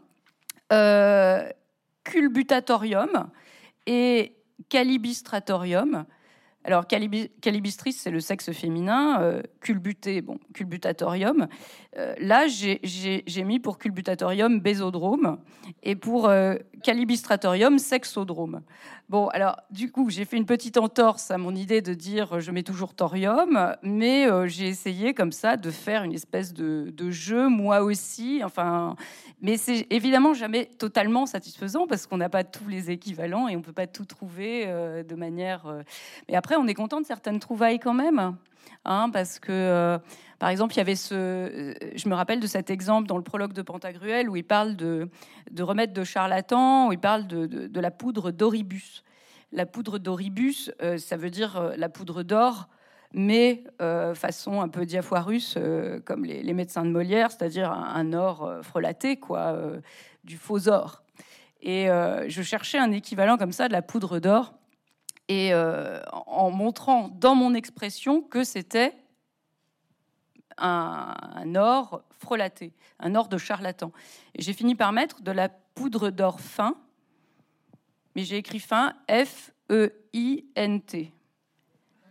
[2.03, 3.29] culbutatorium,
[3.85, 4.35] et
[4.69, 6.05] calibistratorium.
[6.65, 9.21] Alors, calibistris, c'est le sexe féminin.
[9.21, 11.47] Euh, culbuté, bon, culbutatorium.
[11.97, 15.37] Euh, là, j'ai mis pour culbutatorium bésodrome
[15.83, 18.61] et pour euh, calibistratorium sexodrome.
[19.07, 22.49] Bon, alors, du coup, j'ai fait une petite entorse à mon idée de dire je
[22.51, 27.81] mets toujours thorium, mais j'ai essayé comme ça de faire une espèce de, jeu, moi
[27.83, 28.41] aussi.
[28.43, 28.95] Enfin,
[29.41, 33.61] mais c'est évidemment jamais totalement satisfaisant parce qu'on n'a pas tous les équivalents et on
[33.61, 35.67] peut pas tout trouver euh, de manière.
[35.67, 35.83] Euh,
[36.27, 38.35] mais après, on est content de certaines trouvailles quand même,
[38.85, 39.99] hein, parce que.
[40.35, 43.23] Euh, par exemple, il y avait ce, je me rappelle de cet exemple dans le
[43.23, 45.09] prologue de Pantagruel où il parle de,
[45.51, 49.03] de remède de charlatan, où il parle de, la poudre d'oribus.
[49.51, 52.67] La poudre d'oribus, ça veut dire la poudre d'or
[53.15, 58.43] mais euh, façon un peu diafoirus, euh, comme les, médecins de Molière, c'est-à-dire un, or
[58.43, 59.57] euh, frelaté, quoi,
[60.25, 61.01] du faux or.
[61.61, 61.87] Et
[62.27, 64.53] je cherchais un équivalent comme ça de la poudre d'or,
[65.29, 68.93] et en montrant dans mon expression que c'était
[70.57, 73.91] un, or frelaté, un or de charlatan.
[74.33, 76.75] Et j'ai fini par mettre de la poudre d'or fin,
[78.15, 79.91] mais j'ai écrit fin F-E-I-N-T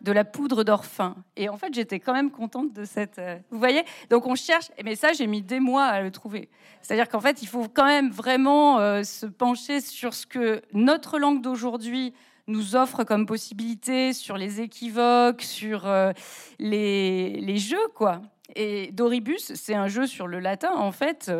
[0.04, 1.16] de la poudre d'or fin.
[1.34, 3.18] Et en fait, j'étais quand même contente de cette.
[3.18, 6.50] Euh, vous voyez Donc on cherche, mais ça, j'ai mis des mois à le trouver.
[6.82, 11.18] C'est-à-dire qu'en fait, il faut quand même vraiment euh, se pencher sur ce que notre
[11.18, 12.12] langue d'aujourd'hui
[12.46, 16.12] nous offre comme possibilité, sur les équivoques, sur euh,
[16.58, 18.20] les, les, jeux, quoi.
[18.54, 21.32] Et Doribus, c'est un jeu sur le latin, en fait,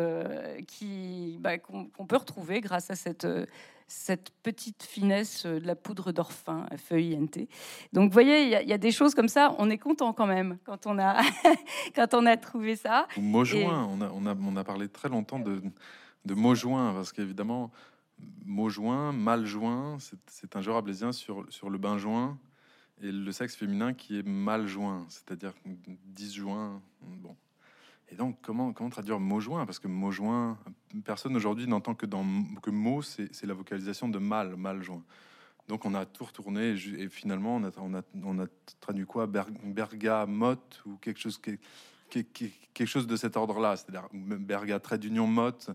[0.67, 3.27] qui bah, qu'on peut retrouver grâce à cette
[3.87, 7.47] cette petite finesse de la poudre d'orphin, F-E-I-N-T.
[7.93, 9.55] Donc, vous voyez, il y, a des choses comme ça.
[9.59, 11.21] On est content quand même quand on a,
[11.95, 13.07] quand on a trouvé ça.
[13.17, 13.87] Mot joint.
[13.91, 15.61] On, a, on, a, on a parlé très longtemps de,
[16.25, 17.71] de mots joints parce qu'évidemment,
[18.43, 19.97] mot joint, mal joint,
[20.27, 22.37] c'est un jeu rabelaisien sur, sur le bain joint
[23.01, 25.53] et le sexe féminin qui est mal joint, c'est-à-dire
[26.05, 26.81] disjoint.
[27.01, 27.35] Bon.
[28.09, 29.65] Et donc, comment, comment traduire mot joint?
[29.65, 30.57] Parce que mot joint,
[31.03, 35.03] personne aujourd'hui n'entend que, que mot, c'est la vocalisation de mal, mal joint.
[35.67, 38.45] Donc on a tout retourné et finalement on a, on a, on a
[38.79, 39.25] traduit quoi?
[39.25, 41.41] Bergamote ou quelque chose,
[42.09, 45.71] quelque chose de cet ordre-là, c'est-à-dire Berga, trait d'union motte.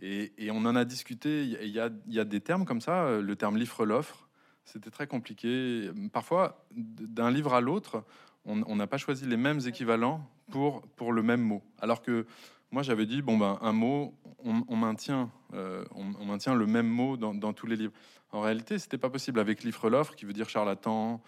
[0.00, 2.80] Et, et, on en a discuté, il y a, il y a des termes comme
[2.80, 4.28] ça, le terme livre-l'offre,
[4.64, 5.90] c'était très compliqué.
[6.12, 8.04] Parfois, d'un livre à l'autre,
[8.44, 11.62] on n'a pas choisi les mêmes équivalents pour, pour le même mot.
[11.80, 12.26] Alors que
[12.74, 17.16] moi, j'avais dit, bon, ben, un mot, on, maintient, euh, on, maintient le même mot
[17.16, 17.92] dans, dans tous les livres.
[18.32, 21.22] En réalité, c'était pas possible avec livre l'offre, qui veut dire charlatan,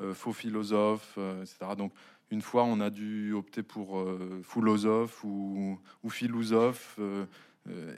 [0.00, 1.72] euh, faux philosophe, euh, etc.
[1.76, 1.92] Donc,
[2.30, 4.06] une fois, on a dû opter pour
[4.44, 6.98] philosophe ou, ou philosophe,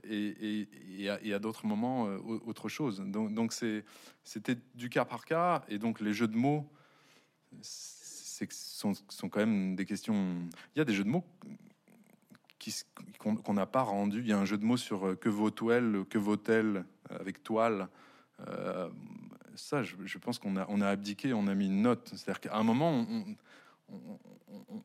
[0.08, 2.04] et, et, à, d'autres moments,
[2.46, 3.00] autre chose.
[3.00, 6.68] Donc, donc c'était du cas par cas, et donc les jeux de mots
[7.62, 10.36] sont, sont quand même des questions.
[10.74, 11.24] Il y a des jeux de mots
[13.18, 14.20] qu'on n'a pas rendu.
[14.20, 17.42] Il y a un jeu de mots sur euh, que vaut-elle, que vaut-elle euh, avec
[17.42, 17.88] toile.
[18.48, 18.88] Euh,
[19.54, 22.10] ça, je, pense qu'on a, on a abdiqué, on a mis une note.
[22.14, 23.06] C'est-à-dire qu'à un moment,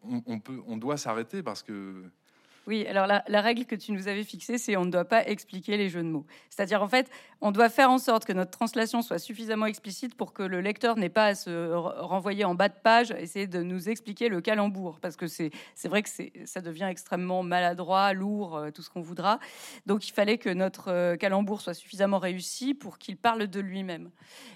[0.04, 2.04] on, peut, on doit s'arrêter parce que
[2.70, 5.76] oui, alors la, règle que tu nous avais fixée, c'est on ne doit pas expliquer
[5.76, 6.28] les jeux de mots.
[6.52, 7.10] C'est-à-dire, en fait,
[7.42, 10.96] on doit faire en sorte que notre translation soit suffisamment explicite pour que le lecteur
[10.96, 15.00] n'ait pas à se renvoyer en bas de page, essayer de nous expliquer le calembour,
[15.00, 15.52] parce que c'est
[15.86, 16.10] vrai que
[16.46, 19.40] ça devient extrêmement maladroit, lourd, euh, tout ce qu'on voudra.
[19.88, 24.12] Donc, il fallait que notre euh, calembour soit suffisamment réussi pour qu'il parle de lui-même.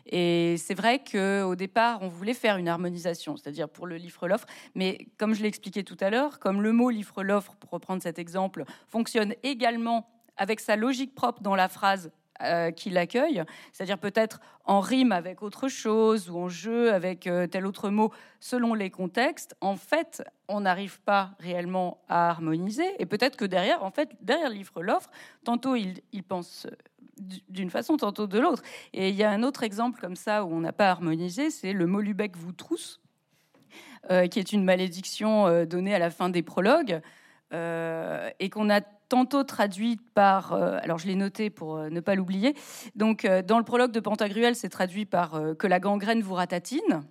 [0.06, 4.46] Et c'est vrai qu'au départ, on voulait faire une harmonisation, c'est-à-dire pour le livre l'offre,
[4.76, 8.03] mais comme je l'ai expliqué tout à l'heure, comme le mot livre l'offre, pour reprendre
[8.04, 14.00] cet exemple, fonctionne également avec sa logique propre dans la phrase euh, qui l'accueille, c'est-à-dire
[14.00, 18.74] peut-être en rime avec autre chose ou en jeu avec euh, tel autre mot selon
[18.74, 22.88] les contextes, en fait, on n'arrive pas réellement à harmoniser.
[22.98, 25.12] Et peut-être que derrière, en fait, derrière livre l'offre,
[25.46, 26.68] tantôt il, pense
[27.18, 28.64] d'une façon, tantôt de l'autre.
[28.94, 31.72] Et il y a un autre exemple comme ça où on n'a pas harmonisé, c'est
[31.72, 33.00] le mot Lubeck vous trousse,
[34.10, 37.00] euh, qui est une malédiction donnée à la fin des prologues.
[37.54, 42.00] Euh, et qu'on a tantôt traduit par, euh, alors je l'ai noté pour euh, ne
[42.00, 42.56] pas l'oublier,
[42.96, 47.04] donc dans le prologue de Pantagruel, c'est traduit par que la gangrène vous ratatine.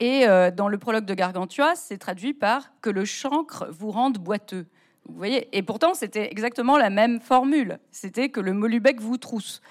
[0.00, 4.66] Et dans le prologue de Gargantua, c'est traduit par que le chancre vous rende boiteux.
[5.06, 5.56] Vous voyez?
[5.56, 7.78] Et pourtant, c'était exactement la même formule.
[7.92, 9.62] C'était que le molubec vous trousse.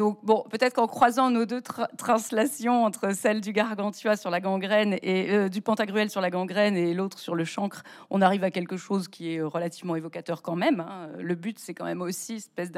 [0.00, 1.60] Donc, bon, peut-être qu'en croisant nos deux
[1.98, 6.74] translations entre celle du Gargantua sur la gangrène et euh, du Pantagruel sur la gangrène
[6.74, 10.56] et l'autre sur le chancre, on arrive à quelque chose qui est relativement évocateur quand
[10.56, 10.80] même.
[10.80, 11.10] Hein.
[11.18, 12.72] Le but, c'est quand même aussi une espèce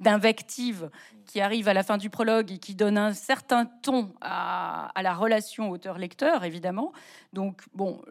[0.00, 0.90] d'invective
[1.24, 5.14] qui arrive à la fin du prologue et qui donne un certain ton à, la
[5.14, 6.92] relation auteur-lecteur, évidemment.
[7.32, 8.02] Donc, bon,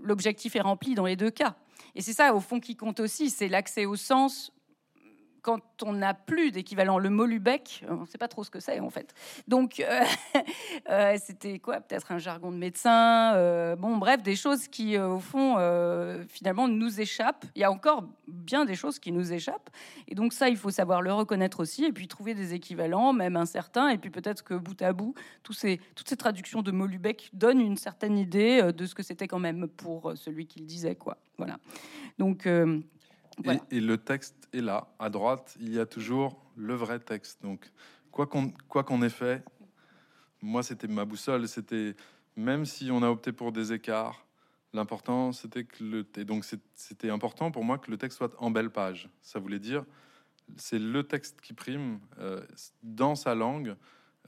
[0.00, 1.56] l'objectif est rempli dans les deux cas.
[1.96, 4.52] Et c'est ça, au fond, qui compte aussi, c'est l'accès au sens
[5.42, 6.98] quand on n'a plus d'équivalent.
[6.98, 9.12] Le mot Lubeck, on ne sait pas trop ce que c'est en fait.
[9.48, 10.04] Donc, euh,
[10.90, 13.34] euh, c'était quoi Peut-être un jargon de médecin.
[13.34, 15.56] Euh, bon, bref, des choses qui, au fond,
[16.28, 17.44] finalement, nous échappent.
[17.56, 19.70] Il y a encore bien des choses qui nous échappent.
[20.06, 23.36] Et donc, ça, il faut savoir le reconnaître aussi et puis trouver des équivalents, même
[23.36, 23.88] incertains.
[23.88, 25.80] Et puis peut-être que bout à bout, toutes ces
[26.16, 30.12] traductions de mots Lubeck donnent une certaine idée de ce que c'était quand même pour
[30.14, 30.94] celui qui le disait.
[30.94, 31.18] Quoi.
[31.36, 31.58] Voilà.
[32.18, 32.46] Donc,
[33.70, 37.42] et, le texte est là, à droite, il y a toujours le vrai texte.
[37.42, 37.70] Donc,
[38.10, 39.44] quoi qu'on ait fait,
[40.42, 41.48] moi, c'était ma boussole.
[41.48, 41.94] C'était
[42.36, 44.26] même si on a opté pour des écarts,
[44.72, 48.70] l'important, c'était que le donc c'était important pour moi que le texte soit en belle
[48.70, 49.08] page.
[49.20, 49.84] Ça voulait dire
[50.56, 52.44] c'est le texte qui prime euh,
[52.82, 53.76] dans sa langue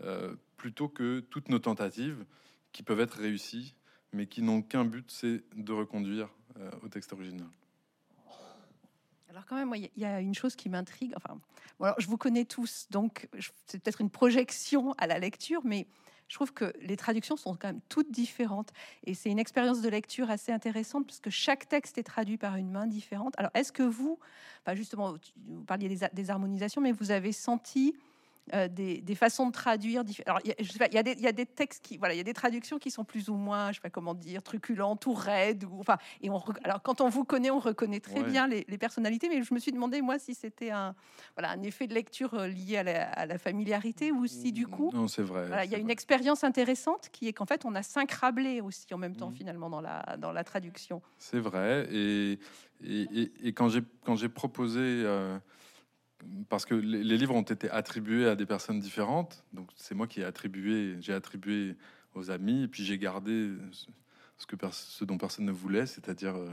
[0.02, 2.24] euh, plutôt que toutes nos tentatives
[2.72, 3.74] qui peuvent être réussies,
[4.12, 7.48] mais qui n'ont qu'un but, c'est de reconduire euh, au texte original.
[9.34, 11.12] Alors quand même, il y a une chose qui m'intrigue.
[11.16, 11.40] Enfin,
[11.98, 13.28] je vous connais tous, donc
[13.66, 15.88] c'est peut-être une projection à la lecture, mais
[16.28, 18.72] je trouve que les traductions sont quand même toutes différentes.
[19.02, 22.70] Et c'est une expérience de lecture assez intéressante, puisque chaque texte est traduit par une
[22.70, 23.34] main différente.
[23.36, 24.20] Alors, est-ce que vous,
[24.62, 25.16] pas justement,
[25.48, 27.96] vous parliez des harmonisations, mais vous avez senti
[28.52, 30.02] euh, des, façons de traduire.
[30.26, 30.54] Alors, il
[30.92, 33.36] y, a des textes qui, voilà, il y a des traductions qui sont plus ou
[33.36, 35.64] moins, je sais pas comment dire, truculentes ou raides.
[35.64, 39.30] Ou, enfin, et on, alors, quand on vous connaît, on reconnaît très bien les, personnalités,
[39.30, 40.94] mais je me suis demandé, moi, si c'était un,
[41.36, 44.90] voilà, un effet de lecture euh, lié à la, familiarité ou si, du coup.
[44.92, 45.64] Non, c'est vrai.
[45.64, 48.92] il y a une expérience intéressante qui est qu'en fait, on a cinq rablés aussi
[48.92, 49.36] en même temps, mmh.
[49.36, 51.00] finalement, dans la, dans la traduction.
[51.16, 51.88] C'est vrai.
[51.90, 52.38] Et,
[52.82, 54.80] et, et, quand j'ai proposé.
[54.80, 55.38] Euh,
[56.48, 59.44] parce que les, livres ont été attribués à des personnes différentes.
[59.52, 61.76] Donc c'est moi qui ai attribué, j'ai attribué
[62.14, 63.50] aux amis, puis j'ai gardé
[64.38, 66.48] ce, que ce dont personne ne voulait, c'est-à-dire euh,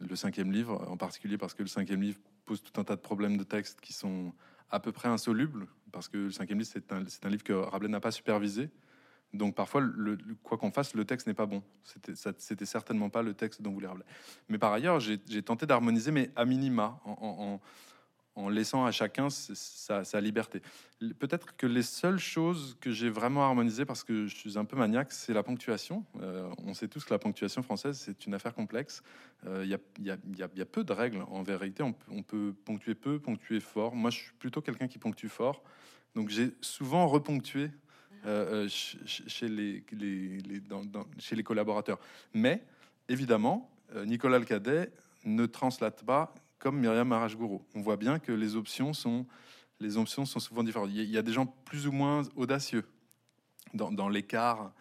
[0.00, 3.00] le cinquième livre, en particulier parce que le cinquième livre pose tout un tas de
[3.00, 4.32] problèmes de texte qui sont
[4.70, 6.92] à peu près insolubles, parce que le cinquième livre, c'est
[7.24, 8.70] un, livre que Rabelais n'a pas supervisé.
[9.32, 11.62] Donc parfois, le, quoi qu'on fasse, le texte n'est pas bon.
[11.84, 14.06] C'était certainement pas le texte dont voulait Rabelais.
[14.48, 17.60] Mais par ailleurs, j'ai tenté d'harmoniser, mais à minima, en
[18.50, 20.60] laissant à chacun sa, liberté.
[21.18, 24.76] Peut-être que les seules choses que j'ai vraiment harmonisées, parce que je suis un peu
[24.76, 26.04] maniaque, c'est la ponctuation.
[26.20, 29.02] Euh, on sait tous que la ponctuation française, c'est une affaire complexe.
[29.46, 29.70] Euh, il
[30.04, 31.82] y, a, peu de règles en vérité.
[31.82, 33.94] On, peut ponctuer peu, ponctuer fort.
[33.94, 35.62] Moi, je suis plutôt quelqu'un qui ponctue fort.
[36.14, 37.70] Donc j'ai souvent reponctué
[38.26, 39.84] euh, chez, les,
[41.18, 41.98] chez les collaborateurs.
[42.32, 42.62] Mais
[43.08, 43.70] évidemment,
[44.04, 44.90] Nicolas Alcadet
[45.24, 47.62] ne translate pas comme Myriam Marashgourou.
[47.74, 49.26] On voit bien que les options sont,
[49.80, 50.90] les options sont souvent différentes.
[50.92, 52.84] Il y a des gens plus ou moins audacieux
[53.74, 54.72] dans, l'écart.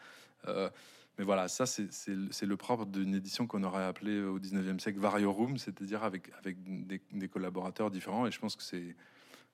[0.47, 0.69] Euh,
[1.17, 5.57] mais voilà, ça, c'est le propre d'une édition qu'on aurait appelée au 19e siècle Variorum,
[5.57, 8.27] c'est-à-dire avec, avec des, collaborateurs différents.
[8.27, 8.63] Et je pense que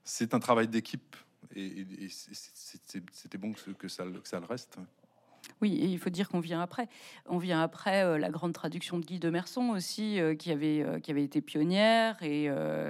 [0.04, 1.16] c'est un travail d'équipe.
[1.56, 4.78] Et, c'était bon que, ça le reste.
[5.62, 6.88] Oui, il faut dire qu'on vient après.
[7.28, 10.82] On vient après euh, la grande traduction de Guy de Merson aussi, euh, qui, avait,
[10.82, 12.50] euh, qui avait été pionnière et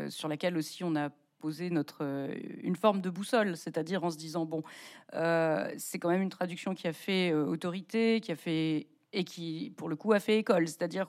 [0.10, 1.10] sur laquelle aussi on a
[1.40, 2.30] posé notre,
[2.62, 4.64] une forme de boussole, c'est-à-dire en se disant, bon,
[5.12, 9.90] c'est quand même une traduction qui a fait autorité, qui a fait et qui, pour
[9.90, 10.68] le coup, a fait école.
[10.68, 11.08] C'est-à-dire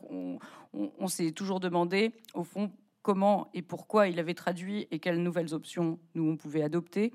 [0.72, 2.70] on, s'est toujours demandé, au fond,
[3.02, 7.12] comment et pourquoi il avait traduit et quelles nouvelles options nous on pouvait adopter.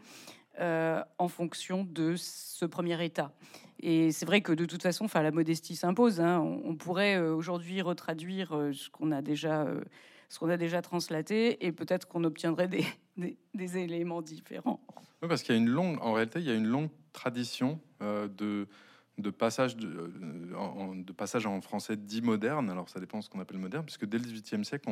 [0.60, 3.34] En fonction de ce premier état.
[3.80, 6.20] Et c'est vrai que de toute façon, enfin, la modestie s'impose.
[6.20, 6.40] Hein.
[6.40, 9.68] On, pourrait euh, aujourd'hui retraduire euh, ce qu'on a déjà,
[10.30, 12.68] ce qu'on a déjà translaté, et peut-être qu'on obtiendrait
[13.18, 14.80] des, des, éléments différents.
[15.22, 17.80] Oui, parce qu'il y a une longue, en réalité, il y a une longue tradition
[18.02, 18.68] de
[19.18, 22.70] de passage de, passage en français dit moderne.
[22.70, 24.90] Alors ça dépend de ce qu'on appelle moderne, puisque dès le XVIIIe siècle,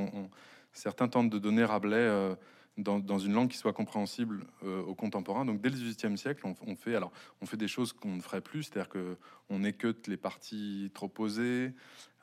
[0.74, 2.36] certains tentent de donner Rabelais
[2.78, 5.46] dans, une langue qui soit compréhensible euh, aux contemporains.
[5.46, 7.12] Donc dès le XVIIIe siècle, on, fait alors
[7.42, 9.18] on fait des choses qu'on ne ferait plus, c'est-à-dire que
[9.50, 11.74] on écoute les parties trop posées,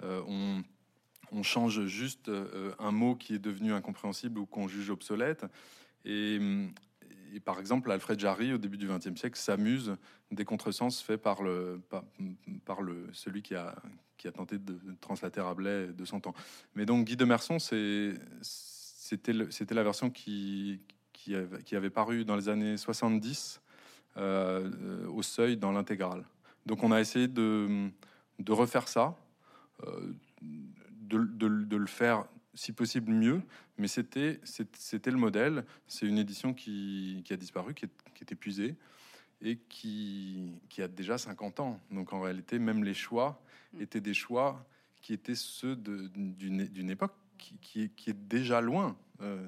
[0.03, 0.63] euh, on,
[1.43, 5.47] change juste euh, un mot qui est devenu incompréhensible ou qu'on juge obsolète.
[6.05, 6.39] Et,
[7.45, 9.97] par exemple, Alfred Jarry, au début du XXe siècle, s'amuse
[10.31, 11.81] des contresens faits par, le,
[12.67, 13.75] par, le, celui qui a,
[14.19, 16.35] qui a tenté de translater Rabelais de son temps.
[16.75, 18.13] Mais donc Guy de Merson, c'est
[19.51, 20.81] c'était la version qui,
[21.13, 23.61] qui, avait, paru dans les années 70
[24.17, 26.25] euh, au seuil dans l'intégrale.
[26.67, 27.91] Donc on a essayé de,
[28.39, 29.17] de refaire ça,
[29.85, 33.43] euh, de, le faire si possible mieux,
[33.79, 35.65] mais c'était le modèle.
[35.87, 38.77] C'est une édition qui, a disparu, qui est, épuisée
[39.41, 41.81] et qui, qui, a déjà 50 ans.
[41.91, 43.43] Donc en réalité, même les choix
[43.73, 43.83] mm.
[43.83, 44.65] étaient des choix
[45.01, 47.13] qui étaient ceux d'une époque
[47.61, 48.97] qui, est déjà loin.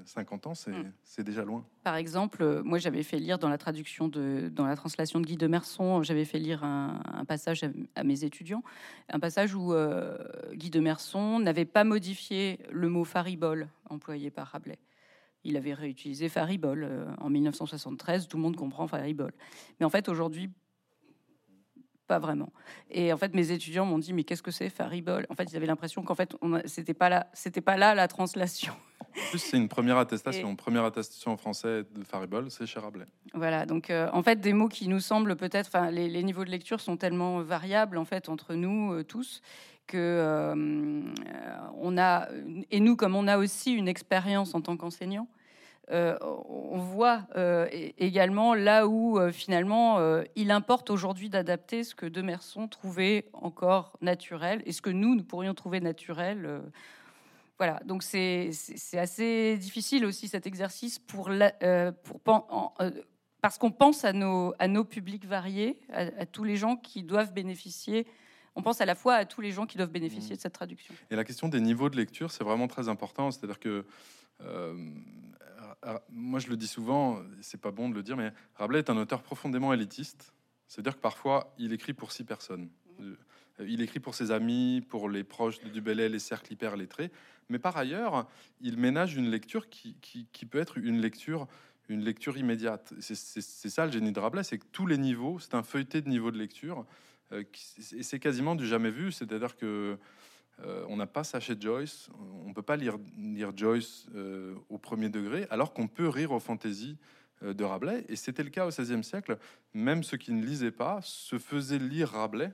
[0.05, 0.93] 50 euh, ans, mm.
[1.03, 1.65] c'est déjà loin.
[1.83, 5.27] Par exemple, euh, moi j'avais fait lire dans la traduction de, dans la translation de
[5.27, 7.65] Guy de Merson, j'avais fait lire un, passage
[7.97, 8.63] à, mes étudiants,
[9.09, 10.17] un passage où euh,
[10.53, 14.79] Guy de Merson n'avait pas modifié le mot faribole employé par Rabelais.
[15.43, 19.33] Il avait réutilisé faribole en 1973, tout le monde comprend faribole.
[19.79, 20.51] Mais en fait, aujourd'hui,
[22.07, 22.53] pas vraiment.
[22.91, 25.27] Et en fait, mes étudiants m'ont dit mais qu'est-ce que c'est Faribol?
[25.31, 26.37] En fait, ils avaient l'impression qu'en fait,
[26.67, 28.75] c'était pas là, c'était pas là la translation.
[29.01, 30.57] En plus, c'est une première attestation.
[30.57, 33.07] Première attestation en français de Faribol, c'est chez Rabelais.
[33.33, 33.65] Voilà.
[33.65, 36.81] Donc, euh, en fait, des mots qui nous semblent peut-être, enfin, les, niveaux de lecture
[36.81, 39.41] sont tellement variables en fait entre nous euh, tous
[39.87, 41.03] que euh,
[41.77, 42.29] on a
[42.71, 45.29] et nous comme on a aussi une expérience en tant qu'enseignant
[45.91, 46.17] euh,
[46.49, 47.69] on voit euh,
[47.99, 49.99] également là où euh, finalement
[50.35, 55.25] il importe aujourd'hui d'adapter ce que Demerson trouvait encore naturel et ce que nous, nous
[55.25, 56.63] pourrions trouver naturel.
[57.59, 58.51] voilà, donc c'est
[58.95, 61.31] assez difficile aussi cet exercice pour,
[62.03, 62.21] pour
[63.43, 67.33] parce qu'on pense à nos, à nos publics variés, à, tous les gens qui doivent
[67.33, 68.07] bénéficier
[68.57, 70.37] on pense à la fois à tous les gens qui doivent bénéficier mmh.
[70.37, 70.95] de cette traduction.
[71.11, 73.33] Et la question des niveaux de lecture, c'est vraiment très important.
[73.33, 73.85] C'est-à-dire que
[76.11, 78.97] moi je le dis souvent, c'est pas bon de le dire, mais Rabelais est un
[78.97, 80.33] auteur profondément élitiste.
[80.69, 82.69] C'est-à-dire que parfois il écrit pour six personnes.
[83.01, 83.17] Euh,
[83.61, 87.11] il écrit pour ses amis, pour les proches de Dubellay, les cercles hyper lettrés.
[87.49, 88.27] Mais par ailleurs,
[88.61, 89.97] il ménage une lecture qui,
[90.51, 91.47] peut être une lecture,
[91.89, 92.95] une lecture immédiate.
[93.01, 93.15] C'est
[93.71, 96.31] ça le génie de Rabelais, c'est que tous les niveaux, c'est un feuilleté de niveau
[96.31, 96.85] de lecture.
[97.33, 97.45] Euh,
[97.97, 99.13] et c'est quasiment du jamais vu.
[99.13, 99.99] C'est-à-dire que
[100.63, 102.09] Euh, on n'a pas ça chez Joyce.
[102.45, 102.99] On ne peut pas lire,
[103.57, 106.97] Joyce euh, au premier degré, alors qu'on peut rire aux fantaisies
[107.43, 108.05] euh, de Rabelais.
[108.09, 109.39] Et c'était le cas au XVIe siècle.
[109.73, 112.53] Même ceux qui ne lisaient pas se faisaient lire Rabelais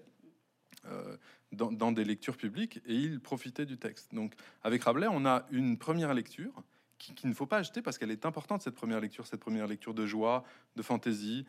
[1.52, 4.14] dans, des lectures publiques et ils profitaient du texte.
[4.14, 6.62] Donc, avec Rabelais, on a une première lecture
[7.00, 9.66] qu'il qui ne faut pas acheter parce qu'elle est importante, cette première lecture, cette première
[9.66, 10.44] lecture de joie,
[10.76, 11.46] de fantaisie,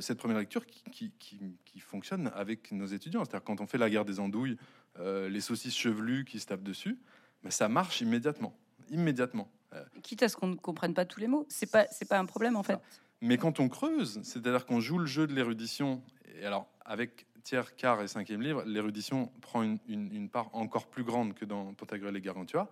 [0.00, 3.24] cette première lecture qui, qui, fonctionne avec nos étudiants.
[3.24, 4.56] C'est-à-dire quand on fait la guerre des andouilles,
[5.00, 6.98] euh, les saucisses chevelues qui se tapent dessus,
[7.42, 8.56] mais ça marche immédiatement.
[8.90, 9.50] Immédiatement.
[9.72, 12.18] Euh, Quitte à ce qu'on ne comprenne pas tous les mots, c'est pas c'est pas
[12.18, 12.78] un problème en fait.
[13.20, 16.00] Mais quand on creuse, c'est-à-dire qu'on joue le jeu de l'érudition,
[16.38, 21.34] et alors avec tiers, quart et cinquième livre, l'érudition prend une, part encore plus grande
[21.34, 22.70] que dans Pantagruel et Gargantua.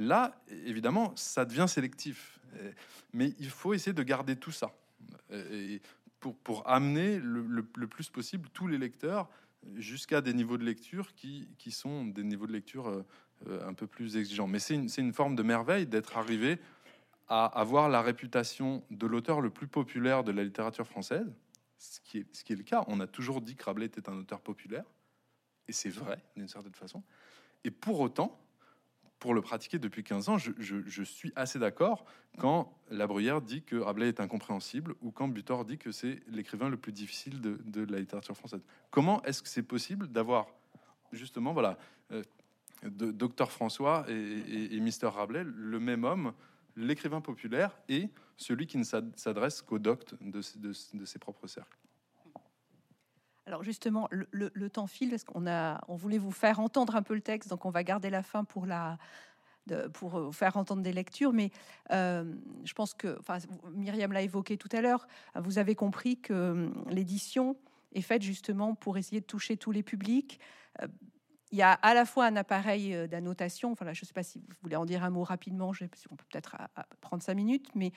[0.00, 2.40] Là, évidemment, ça devient sélectif.
[3.12, 4.74] Mais il faut essayer de garder tout ça.
[6.20, 9.28] Pour, amener le, plus possible tous les lecteurs
[9.76, 14.16] jusqu'à des niveaux de lecture qui, sont des niveaux de lecture euh, un peu plus
[14.16, 14.46] exigeants.
[14.46, 16.58] Mais c'est une, forme de merveille d'être arrivé
[17.28, 21.30] à avoir la réputation de l'auteur le plus populaire de la littérature française,
[21.76, 22.84] ce qui est le cas.
[22.88, 24.84] On a toujours dit que Rabelais était un auteur populaire,
[25.68, 27.02] et c'est vrai d'une certaine façon.
[27.64, 28.40] Et pour autant,
[29.20, 32.04] pour le pratiquer depuis 15 ans, je, suis assez d'accord
[32.38, 36.70] quand La Bruyère dit que Rabelais est incompréhensible ou quand Butor dit que c'est l'écrivain
[36.70, 38.62] le plus difficile de, la littérature française.
[38.90, 40.46] Comment est-ce que c'est possible d'avoir
[41.12, 41.78] justement, voilà,
[42.12, 42.22] euh,
[42.82, 46.32] Docteur François et, Mister Rabelais, le même homme,
[46.76, 48.08] l'écrivain populaire et
[48.38, 50.40] celui qui ne s'adresse qu'au docte de,
[50.94, 51.76] de ses propres cercles?
[53.50, 57.14] Alors justement, le, temps file parce qu'on a, on voulait vous faire entendre un peu
[57.14, 58.96] le texte, donc on va garder la fin pour la,
[59.92, 61.32] pour vous faire entendre des lectures.
[61.32, 61.50] Mais
[61.90, 62.32] euh,
[62.62, 63.38] je pense que, enfin,
[63.72, 65.08] Myriam l'a évoqué tout à l'heure.
[65.34, 67.56] Vous avez compris que hum, l'édition
[67.92, 70.38] est faite justement pour essayer de toucher tous les publics.
[70.80, 70.86] Euh,
[71.50, 73.72] il y a à la fois un appareil euh, d'annotation.
[73.72, 75.72] Enfin, je ne sais pas si vous voulez en dire un mot rapidement.
[76.10, 76.56] On peut peut-être
[77.00, 77.90] prendre cinq minutes, mais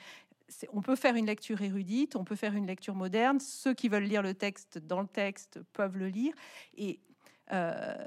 [0.72, 3.40] on peut faire une lecture érudite, on peut faire une lecture moderne.
[3.40, 6.34] Ceux qui veulent lire le texte dans le texte peuvent le lire.
[6.76, 7.00] Et
[7.52, 8.06] euh,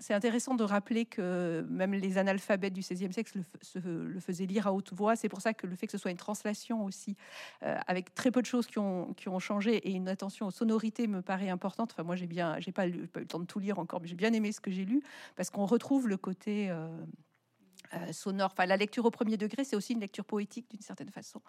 [0.00, 3.40] c'est intéressant de rappeler que même les analphabètes du XVIe siècle
[3.74, 5.16] le, faisaient lire à haute voix.
[5.16, 7.16] C'est pour ça que le fait que ce soit une translation aussi,
[7.62, 10.50] euh, avec très peu de choses qui ont, qui ont changé et une attention aux
[10.50, 11.92] sonorités me paraît importante.
[11.92, 14.16] Enfin, moi, j'ai bien, j'ai pas, eu le temps de tout lire encore, mais j'ai
[14.16, 15.02] bien aimé ce que j'ai lu
[15.36, 16.88] parce qu'on retrouve le côté euh,
[17.92, 18.50] euh, sonore.
[18.52, 21.40] Enfin, la lecture au premier degré, c'est aussi une lecture poétique d'une certaine façon,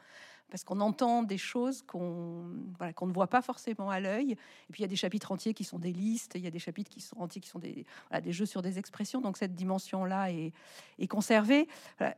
[0.50, 2.46] parce qu'on entend des choses qu'on
[2.78, 4.34] voilà, qu'on ne voit pas forcément à l'œil.
[4.34, 6.52] Et puis il y a des chapitres entiers qui sont des listes, il y a
[6.52, 9.22] des chapitres qui sont entiers qui sont des, voilà, des jeux sur des expressions.
[9.22, 10.52] Donc cette dimension-là est,
[11.00, 11.68] est, conservée.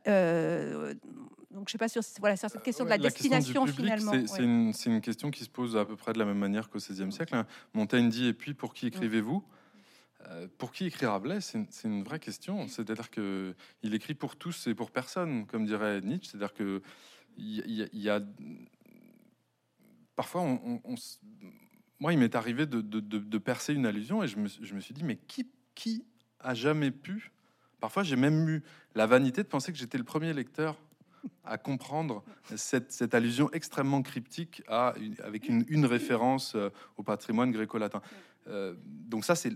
[0.07, 0.93] Euh,
[1.51, 4.13] donc je sais pas sur voilà sur cette question de la, destination finalement.
[4.26, 6.80] C'est une, une, question qui se pose à peu près de la même manière qu'au
[6.80, 7.36] XVIe siècle.
[7.36, 7.45] Hein.
[7.74, 9.38] Montaigne dit et puis pour qui écrivez-vous?
[9.38, 9.57] euh,
[10.57, 12.67] pour qui écrit Rabelais C'est une, vraie question.
[12.67, 16.32] C'est-à-dire que il écrit pour tous et pour personne, comme dirait Nietzsche.
[16.32, 16.82] C'est-à-dire que
[17.38, 18.21] y, a
[20.15, 20.59] parfois,
[21.99, 25.17] moi, il m'est arrivé de, percer une allusion et je me, suis dit, mais
[25.75, 26.05] qui
[26.39, 27.32] a jamais pu?
[27.80, 28.63] Parfois, j'ai même eu
[28.95, 30.78] la vanité de penser que j'étais le premier lecteur
[31.43, 32.24] à comprendre
[32.55, 34.93] cette, allusion extrêmement cryptique à,
[35.24, 38.01] avec une, une référence euh, au patrimoine gréco-latin.
[38.47, 39.49] Euh, donc ça, c'est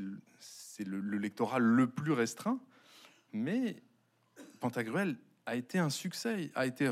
[0.00, 2.60] le, le, lectorat le plus restreint.
[3.32, 3.76] Mais
[4.60, 6.90] Pantagruel a été un succès, a été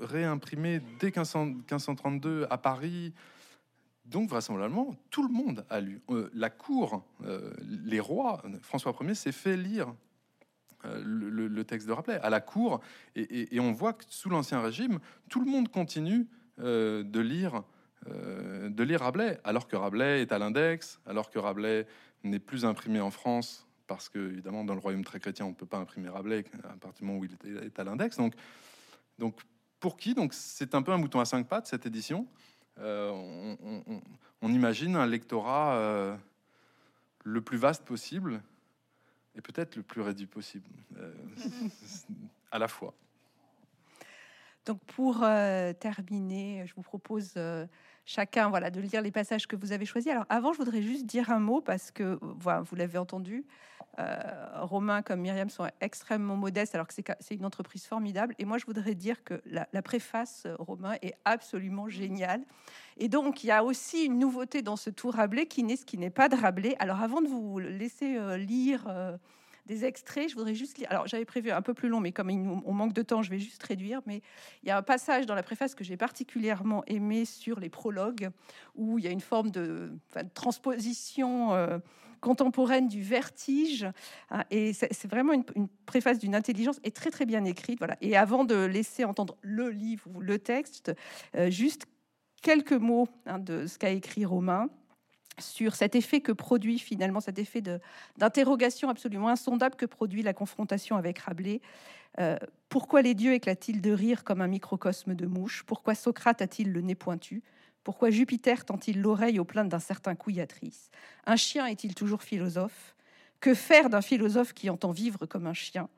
[0.00, 3.12] réimprimé dès 1532 à Paris.
[4.04, 6.00] Donc vraisemblablement, tout le monde a lu.
[6.10, 7.04] Euh, la cour,
[7.60, 9.94] les rois, François Ier s'est fait lire
[10.84, 12.80] le, texte de Rabelais à la cour,
[13.14, 16.26] et, on voit que sous l'Ancien Régime, tout le monde continue
[16.58, 17.62] de lire
[18.08, 21.86] euh, de lire Rabelais, alors que Rabelais est à l'index, alors que Rabelais
[22.24, 25.54] n'est plus imprimé en France, parce que évidemment dans le royaume très chrétien on ne
[25.54, 28.16] peut pas imprimer Rabelais à partir du moment où il est à l'index.
[28.16, 28.34] Donc,
[29.18, 29.36] donc
[29.78, 30.14] pour qui?
[30.14, 32.26] Donc c'est un peu un mouton à cinq pattes cette édition.
[32.80, 33.12] Euh,
[34.40, 36.16] on, imagine un lectorat euh,
[37.22, 38.42] le plus vaste possible
[39.34, 40.68] et peut-être le plus réduit possible
[42.50, 42.94] à la fois.
[44.64, 45.20] Donc pour
[45.80, 47.34] terminer, je vous propose
[48.04, 50.10] chacun voilà, de lire les passages que vous avez choisis.
[50.10, 53.44] Alors avant, je voudrais juste dire un mot parce que voilà, vous l'avez entendu,
[53.98, 54.16] euh,
[54.62, 58.34] Romain comme Myriam sont extrêmement modestes alors que c'est une entreprise formidable.
[58.38, 62.42] Et moi, je voudrais dire que la, préface euh, Romain est absolument géniale.
[62.96, 65.84] Et donc, il y a aussi une nouveauté dans ce tour Rabelais qui n'est ce
[65.84, 66.76] qui n'est pas de Rabelais.
[66.78, 68.86] Alors avant de vous laisser euh, lire
[69.66, 70.28] des extraits.
[70.28, 70.88] Je voudrais juste lire.
[70.90, 73.38] Alors, j'avais prévu un peu plus long, mais comme on manque de temps, je vais
[73.38, 74.00] juste réduire.
[74.06, 74.22] Mais
[74.62, 78.30] il y a un passage dans la préface que j'ai particulièrement aimé sur les prologues,
[78.74, 79.92] où il y a une forme de,
[80.34, 81.54] transposition.
[81.54, 81.78] Euh,
[82.22, 83.86] contemporaine du vertige.
[84.30, 87.78] Hein, et c'est vraiment une, préface d'une intelligence et très très bien écrite.
[87.78, 87.98] Voilà.
[88.00, 90.92] Et avant de laisser entendre le livre ou le texte,
[91.34, 91.84] euh, juste
[92.40, 94.70] quelques mots hein, de ce qu'a écrit Romain
[95.38, 97.62] sur cet effet que produit finalement, cet effet
[98.16, 101.60] d'interrogation absolument insondable que produit la confrontation avec Rabelais.
[102.18, 102.36] Euh,
[102.68, 105.64] pourquoi les dieux éclatent-ils de rire comme un microcosme de mouche?
[105.66, 107.42] Pourquoi Socrate a-t-il le nez pointu?
[107.84, 110.90] Pourquoi Jupiter tend-il l'oreille aux plaintes d'un certain couillatrice?
[111.26, 112.94] Un chien est-il toujours philosophe?
[113.40, 115.88] Que faire d'un philosophe qui entend vivre comme un chien?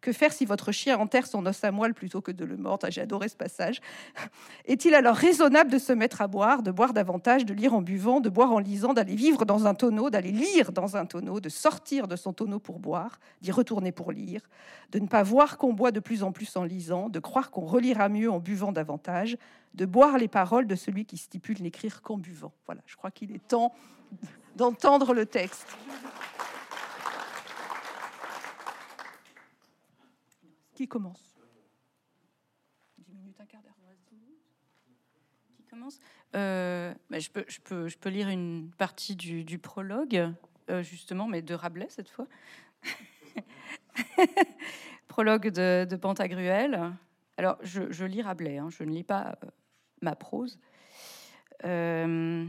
[0.00, 2.86] Que faire si votre chien enterre son os à moelle plutôt que de le mordre?
[2.90, 3.80] J'ai adoré ce passage.
[4.66, 8.20] Est-il alors raisonnable de se mettre à boire, de boire davantage, de lire en buvant,
[8.20, 11.48] de boire en lisant, d'aller vivre dans un tonneau, d'aller lire dans un tonneau, de
[11.48, 14.42] sortir de son tonneau pour boire, d'y retourner pour lire,
[14.90, 17.66] de ne pas voir qu'on boit de plus en plus en lisant, de croire qu'on
[17.66, 19.36] relira mieux en buvant davantage,
[19.74, 22.52] de boire les paroles de celui qui stipule n'écrire qu'en buvant?
[22.66, 23.72] Voilà, je crois qu'il est temps
[24.56, 25.66] d'entendre le texte.
[30.80, 31.36] Qui commence
[32.96, 33.74] 10 minutes, un quart d'heure.
[35.54, 36.00] Qui commence
[36.34, 40.32] euh, bah, je, peux, je, peux, je peux lire une partie du, prologue,
[40.70, 42.26] euh, justement, mais de Rabelais cette fois.
[45.06, 46.94] prologue de, de, Pantagruel.
[47.36, 49.48] Alors, je, je lis Rabelais, hein, je ne lis pas euh,
[50.00, 50.58] ma prose.
[51.62, 52.46] mais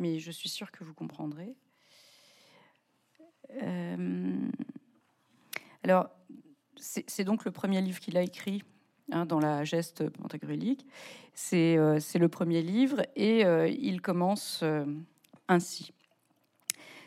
[0.00, 1.54] je suis sûre que vous comprendrez.
[5.84, 6.08] Alors,
[6.76, 8.62] c'est donc le premier livre qu'il a écrit
[9.10, 10.86] hein, dans la geste pantagruélique.
[11.34, 14.84] C'est euh, le premier livre et euh, il commence euh,
[15.48, 15.92] ainsi.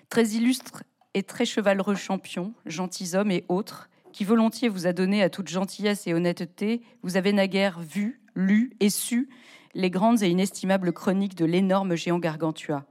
[0.09, 5.29] Très illustre et très chevaleureux champion, gentilshommes et autres, qui volontiers vous a donné à
[5.29, 9.29] toute gentillesse et honnêteté, vous avez naguère vu, lu et su
[9.73, 12.85] les grandes et inestimables chroniques de l'énorme géant Gargantua.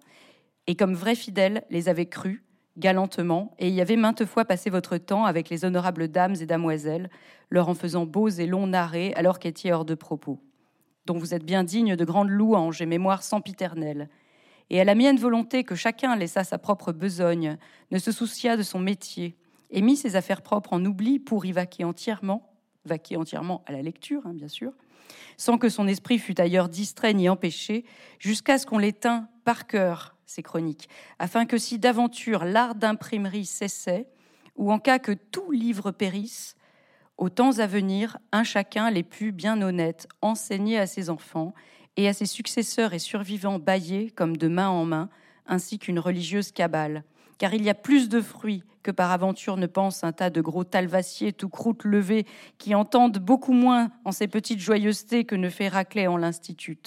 [0.66, 2.43] Et comme vrai fidèle, les avez crues,
[2.76, 7.08] galantement, et y avez maintes fois passé votre temps avec les honorables dames et damoiselles,
[7.50, 10.40] leur en faisant beaux et longs narrés alors qu'étiez hors de propos,
[11.06, 14.08] dont vous êtes bien digne de grandes louanges et mémoire sempiternelle.
[14.70, 17.58] Et à la mienne volonté que chacun laissa sa propre besogne,
[17.90, 19.36] ne se soucia de son métier,
[19.70, 22.52] et mit ses affaires propres en oubli pour y vaquer entièrement,
[22.84, 24.72] vaquer entièrement à la lecture, hein, bien sûr,
[25.36, 27.84] sans que son esprit fût ailleurs distrait ni empêché,
[28.18, 34.08] jusqu'à ce qu'on l'éteint par cœur ces chroniques, afin que si d'aventure l'art d'imprimerie cessait,
[34.56, 36.56] ou en cas que tout livre périsse,
[37.16, 41.54] aux temps à venir, un chacun les plus bien honnêtes enseigner à ses enfants
[41.96, 45.08] et à ses successeurs et survivants baillés comme de main en main,
[45.46, 47.04] ainsi qu'une religieuse cabale.
[47.38, 50.40] Car il y a plus de fruits que par aventure ne pense un tas de
[50.40, 52.26] gros talvassiers tout croûte levés
[52.58, 56.78] qui entendent beaucoup moins en ces petites joyeusetés que ne fait Raclet en l'institut.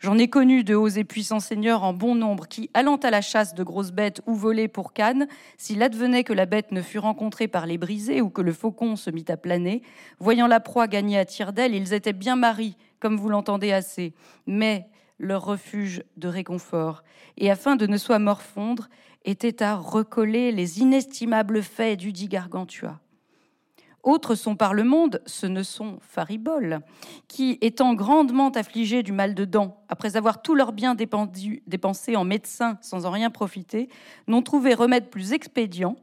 [0.00, 3.20] J'en ai connu de hauts et puissants seigneurs en bon nombre qui, allant à la
[3.20, 5.26] chasse de grosses bêtes ou volées pour Cannes,
[5.56, 8.94] s'il advenait que la bête ne fût rencontrée par les brisés ou que le faucon
[8.94, 9.82] se mit à planer,
[10.20, 14.14] voyant la proie gagner à tire d'aile, ils étaient bien maris, comme vous l'entendez assez,
[14.46, 14.86] mais
[15.18, 17.02] leur refuge de réconfort,
[17.36, 18.88] et afin de ne soit morfondre,
[19.24, 23.00] était à recoller les inestimables faits du dit Gargantua.
[24.08, 26.80] Autres sont par le monde, ce ne sont fariboles,
[27.28, 32.24] qui, étant grandement affligés du mal de dents, après avoir tous leurs biens dépensés en
[32.24, 33.90] médecins sans en rien profiter,
[34.26, 35.94] n'ont trouvé remède plus expédient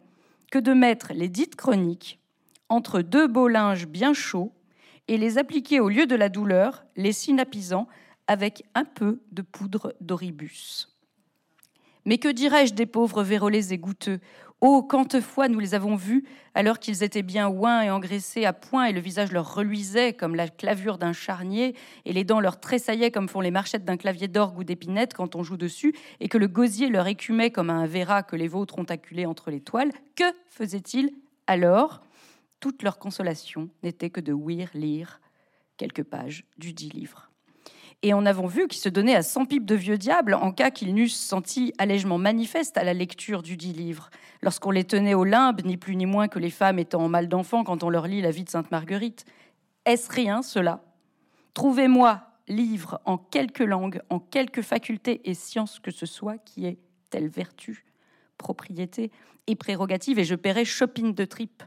[0.51, 2.19] que de mettre les dites chroniques
[2.69, 4.53] entre deux beaux linges bien chauds
[5.07, 7.87] et les appliquer au lieu de la douleur, les synapisant
[8.27, 10.95] avec un peu de poudre d'oribus.
[12.05, 14.19] Mais que dirais-je des pauvres vérolés et goutteux
[14.61, 18.53] Oh, quante fois nous les avons vus, alors qu'ils étaient bien oints et engraissés à
[18.53, 21.75] point, et le visage leur reluisait comme la clavure d'un charnier,
[22.05, 25.35] et les dents leur tressaillaient comme font les marchettes d'un clavier d'orgue ou d'épinette quand
[25.35, 28.79] on joue dessus, et que le gosier leur écumait comme un verra que les vôtres
[28.79, 31.11] ont acculé entre les toiles, que faisaient-ils
[31.47, 32.01] alors?
[32.61, 35.19] Toute leur consolation n'était que de ouïr lire
[35.77, 37.29] quelques pages du dit livre
[38.05, 40.69] et en avons vu qu'ils se donnaient à cent pipes de vieux diables en cas
[40.69, 44.11] qu'ils n'eussent senti allègement manifeste à la lecture du dit livre,
[44.43, 47.27] lorsqu'on les tenait au limbe, ni plus ni moins que les femmes étant en mal
[47.27, 49.25] d'enfant quand on leur lit la vie de Sainte Marguerite.
[49.85, 50.83] Est-ce rien cela?
[51.55, 56.77] Trouvez-moi livre en quelque langue, en quelque faculté et science que ce soit qui ait
[57.09, 57.85] telle vertu,
[58.37, 59.09] propriété
[59.47, 61.63] et prérogative, et je paierai shopping de tripes.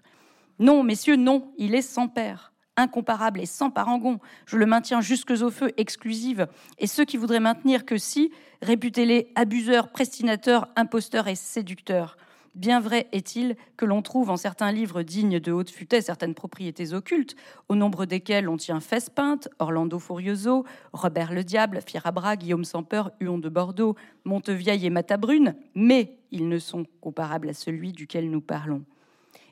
[0.61, 4.19] Non, messieurs, non, il est sans père incomparable et sans parangon.
[4.47, 6.47] Je le maintiens jusque au feu, exclusive.
[6.79, 12.17] Et ceux qui voudraient maintenir que si, réputez-les abuseurs, prestinateurs, imposteurs et séducteurs.
[12.55, 16.93] Bien vrai est-il que l'on trouve en certains livres dignes de haute futée certaines propriétés
[16.93, 17.37] occultes,
[17.69, 23.13] au nombre desquelles on tient Fespinte, Orlando Furioso, Robert le Diable, Fierabras, Guillaume sans peur,
[23.21, 28.41] Huon de Bordeaux, Montevieille et Matabrune, mais ils ne sont comparables à celui duquel nous
[28.41, 28.83] parlons.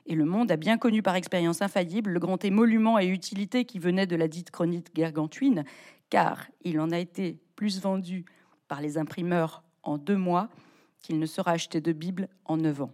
[0.07, 3.77] Et le monde a bien connu par expérience infaillible le grand émolument et utilité qui
[3.77, 5.65] venait de la dite chronique gargantuine,
[6.09, 8.23] car il en a été plus vendu
[8.69, 10.49] par les imprimeurs en deux mois
[11.01, 12.91] qu'il ne sera acheté de Bible en neuf ans.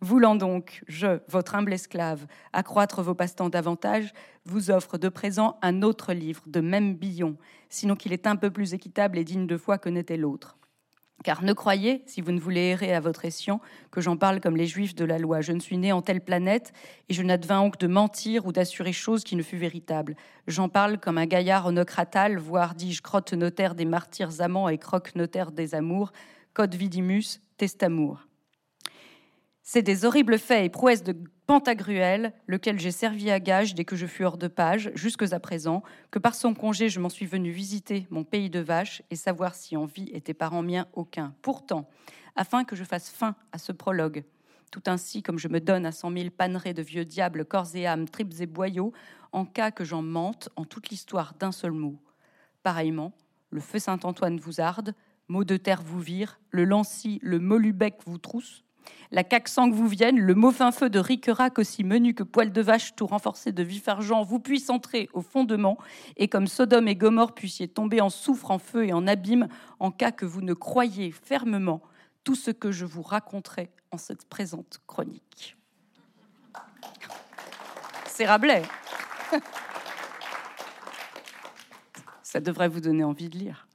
[0.00, 4.14] Voulant donc, je, votre humble esclave, accroître vos passe-temps davantage,
[4.46, 7.36] vous offre de présent un autre livre de même billon,
[7.68, 10.56] sinon qu'il est un peu plus équitable et digne de foi que n'était l'autre.
[11.22, 13.60] Car ne croyez, si vous ne voulez errer à votre escient,
[13.90, 15.42] que j'en parle comme les juifs de la loi.
[15.42, 16.72] Je ne suis né en telle planète,
[17.10, 20.16] et je n'advins donc de mentir ou d'assurer chose qui ne fut véritable.
[20.46, 25.14] J'en parle comme un gaillard onocratal, voire dis-je crotte notaire des martyrs amants et croque
[25.14, 26.10] notaire des amours,
[26.54, 28.29] code vidimus, testamour.
[29.72, 31.16] C'est des horribles faits et prouesses de
[31.46, 35.38] Pantagruel, lequel j'ai servi à gage dès que je fus hors de page, jusque à
[35.38, 39.14] présent, que par son congé je m'en suis venu visiter mon pays de vaches et
[39.14, 41.36] savoir si en vie était parent mien aucun.
[41.40, 41.88] Pourtant,
[42.34, 44.24] afin que je fasse fin à ce prologue,
[44.72, 47.86] tout ainsi comme je me donne à cent mille pannerets de vieux diables, corps et
[47.86, 48.92] âmes, tripes et boyaux,
[49.30, 51.96] en cas que j'en mente en toute l'histoire d'un seul mot.
[52.64, 53.12] Pareillement,
[53.50, 54.96] le feu Saint-Antoine vous arde,
[55.28, 58.64] mot de terre vous vire, le lancy, le molubec vous trousse,
[59.12, 62.62] la caque-sang vous vienne, le mot fin feu de Ricarac aussi menu que poil de
[62.62, 65.78] vache tout renforcé de vif argent vous puisse entrer au fondement,
[66.16, 69.48] et comme Sodome et Gomorre puissiez tomber en soufre, en feu et en abîme,
[69.80, 71.82] en cas que vous ne croyiez fermement
[72.22, 75.56] tout ce que je vous raconterai en cette présente chronique.
[78.06, 78.62] C'est Rabelais.
[82.22, 83.66] Ça devrait vous donner envie de lire.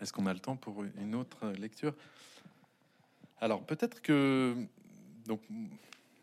[0.00, 1.94] Est-ce qu'on a le temps pour une autre lecture?
[3.40, 4.54] Alors peut-être que
[5.26, 5.40] donc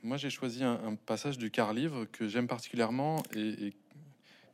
[0.04, 3.74] moi j'ai choisi un, passage du car livre que j'aime particulièrement et,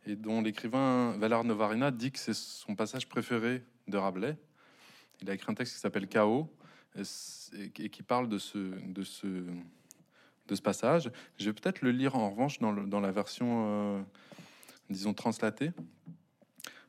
[0.07, 4.35] dont l'écrivain Valar Novarina dit que c'est son passage préféré de Rabelais.
[5.21, 6.51] Il a écrit un texte qui s'appelle Chaos
[6.97, 9.27] et, qui parle de ce de ce
[10.47, 11.11] de ce passage.
[11.37, 14.01] Je vais peut-être le lire en revanche dans, dans la version euh,
[14.89, 15.71] disons translatée.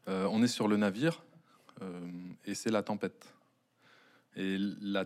[0.08, 1.22] Euh, on est sur le navire
[2.44, 3.34] et c'est La Tempête.
[4.36, 5.04] Et la,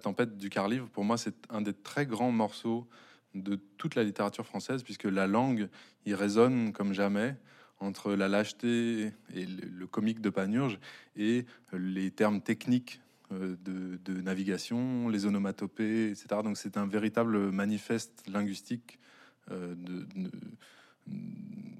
[0.00, 2.86] Tempête du Carlivre, pour moi, c'est un des très grands morceaux
[3.34, 5.68] de toute la littérature française, puisque la langue
[6.04, 7.36] y résonne comme jamais
[7.78, 10.78] entre la lâcheté et le, comique de Panurge
[11.16, 13.00] et les termes techniques
[13.32, 16.26] euh, de, navigation, les onomatopées, etc.
[16.44, 18.98] Donc c'est un véritable manifeste linguistique
[19.50, 19.74] euh,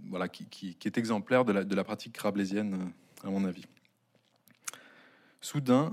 [0.08, 3.66] voilà, qui, est exemplaire de la, de la pratique rabelaisienne, à mon avis.
[5.42, 5.92] Soudain,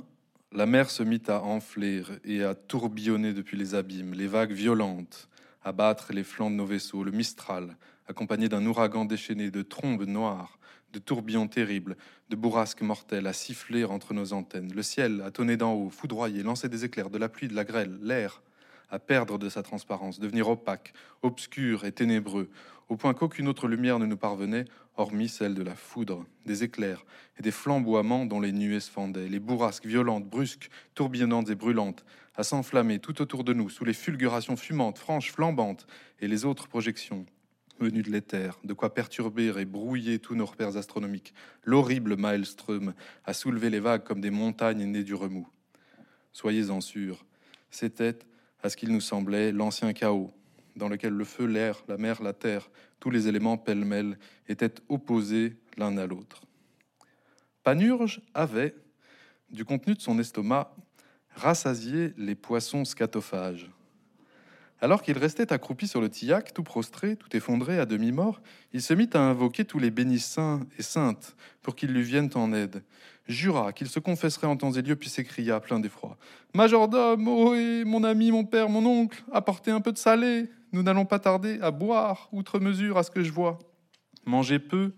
[0.52, 5.30] la mer se mit à enfler et à tourbillonner depuis les abîmes, les vagues violentes,
[5.64, 7.78] à battre les flancs de nos vaisseaux, le Mistral,
[8.10, 10.60] accompagné d'un ouragan déchaîné de trombes noires,
[10.91, 11.95] de tourbillons terribles,
[12.30, 16.43] de bourrasques mortelles à siffler entre nos antennes, le ciel à tonner d'en haut, foudroyer,
[16.43, 18.41] lancer des éclairs, de la pluie, de la grêle, l'air
[18.89, 22.50] à perdre de sa transparence, devenir opaque, obscur et ténébreux,
[22.89, 24.66] au point qu'aucune autre lumière ne nous parvenait,
[24.98, 27.06] hormis celle de la foudre, des éclairs
[27.39, 32.04] et des flamboiements dont les nuées se fendaient, les bourrasques violentes, brusques, tourbillonnantes et brûlantes,
[32.36, 35.88] à s'enflammer tout autour de nous, sous les fulgurations fumantes, franches, flambantes,
[36.20, 37.26] et les autres projections
[37.80, 41.34] venues de l'éther, de quoi perturber et brouiller tous nos repères astronomiques.
[41.64, 42.93] L'horrible maelstrom
[43.26, 45.48] a soulevé les vagues comme des montagnes nées du remous.
[46.34, 47.26] Soyez-en sûrs,
[47.70, 48.18] c'était,
[48.64, 50.32] à ce qu'il nous semblait, l'ancien chaos,
[50.76, 52.70] dans lequel le feu, l'air, la mer, la terre,
[53.00, 54.18] tous les éléments pêle-mêle
[54.48, 56.41] étaient opposés l'un à l'autre.
[57.64, 58.76] Panurge avait,
[59.50, 60.74] du contenu de son estomac,
[61.36, 63.70] rassasié les poissons scatophages.
[64.80, 68.41] Alors qu'il restait accroupi sur le tillac, tout prostré, tout effondré, à demi-mort,
[68.74, 72.30] il se mit à invoquer tous les bénis saints et saintes pour qu'ils lui viennent
[72.36, 72.84] en aide.
[73.28, 76.18] Jura qu'il se confesserait en temps et lieu, puis s'écria, plein d'effroi
[76.54, 80.50] Majordome, oh, mon ami, mon père, mon oncle, apportez un peu de salé.
[80.72, 83.59] Nous n'allons pas tarder à boire, outre mesure à ce que je vois.
[84.26, 84.93] Manger peu,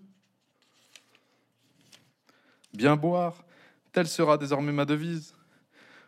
[2.74, 3.46] bien boire,
[3.92, 5.36] telle sera désormais ma devise.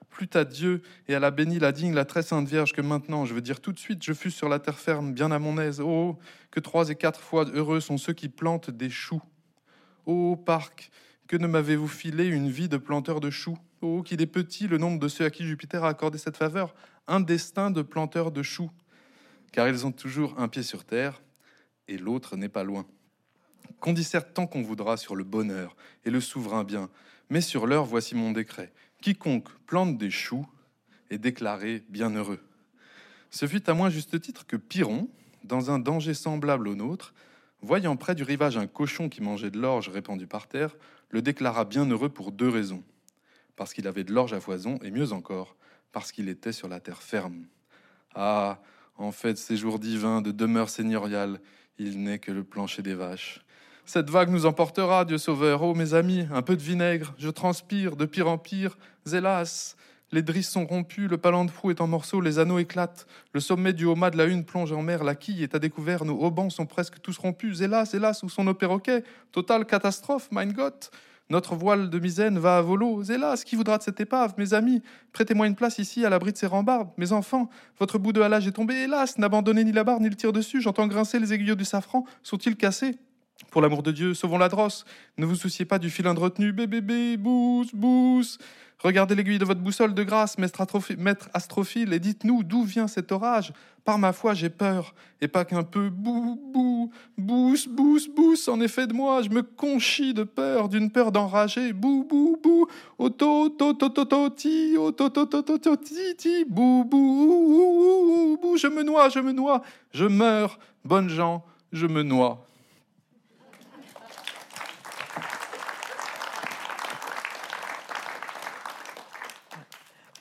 [0.10, 3.26] Plus à Dieu et à la bénie, la digne, la très sainte Vierge que maintenant,
[3.26, 5.58] je veux dire tout de suite, je fus sur la terre ferme, bien à mon
[5.58, 5.80] aise.
[5.80, 6.18] Oh,
[6.50, 9.22] que trois et quatre fois heureux sont ceux qui plantent des choux.
[10.06, 10.92] Oh, parc,
[11.28, 13.58] que ne m'avez-vous filé une vie de planteur de choux?
[13.82, 16.74] Oh, qu'il est petit le nombre de ceux à qui Jupiter a accordé cette faveur,
[17.08, 18.70] un destin de planteur de choux
[19.52, 21.22] car ils ont toujours un pied sur terre
[21.88, 22.86] et l'autre n'est pas loin.
[23.80, 25.76] qu'on disserte tant qu'on voudra sur le bonheur
[26.06, 26.90] et le souverain bien.
[27.30, 28.72] Mais sur l'heure, voici mon décret.
[29.02, 30.46] Quiconque plante des choux
[31.10, 32.40] est déclaré bienheureux.
[33.30, 35.10] Ce fut à moins juste titre que Piron,
[35.44, 37.14] dans un danger semblable au nôtre,
[37.62, 40.76] voyant près du rivage un cochon qui mangeait de l'orge répandue par terre,
[41.10, 42.84] le déclara bienheureux pour deux raisons.
[43.56, 45.56] Parce qu'il avait de l'orge à foison, et mieux encore,
[45.92, 47.46] parce qu'il était sur la terre ferme.
[48.16, 48.60] Ah,
[49.02, 51.40] en fait, ces jours divins de demeure seigneuriale,
[51.78, 53.42] il n'est que le plancher des vaches.
[53.86, 55.64] Cette vague nous emportera, Dieu sauveur.
[55.64, 58.78] Oh, mes amis, un peu de vinaigre, je transpire de pire en pire.
[59.06, 59.76] Zélas,
[60.12, 63.08] les drisses sont rompues, le palantrou est en morceaux, les anneaux éclatent.
[63.34, 66.06] Le sommet du haut-mât de la une plonge en mer, la quille est à découvert,
[66.06, 67.62] nos haubans sont presque tous rompus.
[67.62, 69.04] Hélas, hélas, où sont nos perroquets?
[69.32, 70.92] Totale catastrophe, mein Gott
[71.32, 73.04] notre voile de misaine va à volo.
[73.04, 76.38] Hélas, qui voudra de cette épave Mes amis, prêtez-moi une place ici à l'abri de
[76.38, 76.90] ces rambardes.
[76.98, 78.76] Mes enfants, votre bout de halage est tombé.
[78.76, 80.62] Hélas, n'abandonnez ni la barre ni le tir dessus.
[80.62, 82.04] J'entends grincer les aiguilles du safran.
[82.22, 82.98] Sont-ils cassés?
[83.50, 84.84] Pour l'amour de Dieu, sauvons la drosse.
[85.18, 86.52] Ne vous souciez pas du filin de retenue.
[86.52, 88.38] Bébé, bousse, bousse.
[88.84, 93.54] Regardez l'aiguille de votre boussole de grâce, maître astrophile, et dites-nous d'où vient cet orage?
[93.86, 95.90] Par ma foi, j'ai peur, et pas qu'un peu.
[95.90, 100.92] Bou, bou, bousse, bousse, bousse, en effet de moi, je me conchis de peur, d'une
[100.92, 101.74] peur d'enrager.
[101.74, 102.68] Bou, bou, bou,
[102.98, 108.38] auto, to, to, to, to, ti, auto, to, to, to, to, ti, ti, bou, bou,
[108.42, 109.62] bou, je me noie, je me noie,
[109.94, 112.44] je meurs, bonnes gens, je me noie.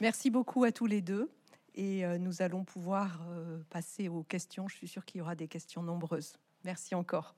[0.00, 1.30] Merci beaucoup à tous les deux.
[1.74, 4.66] Et euh, nous allons pouvoir euh, passer aux questions.
[4.68, 6.34] Je suis sûre qu'il y aura des questions nombreuses.
[6.64, 7.34] Merci encore.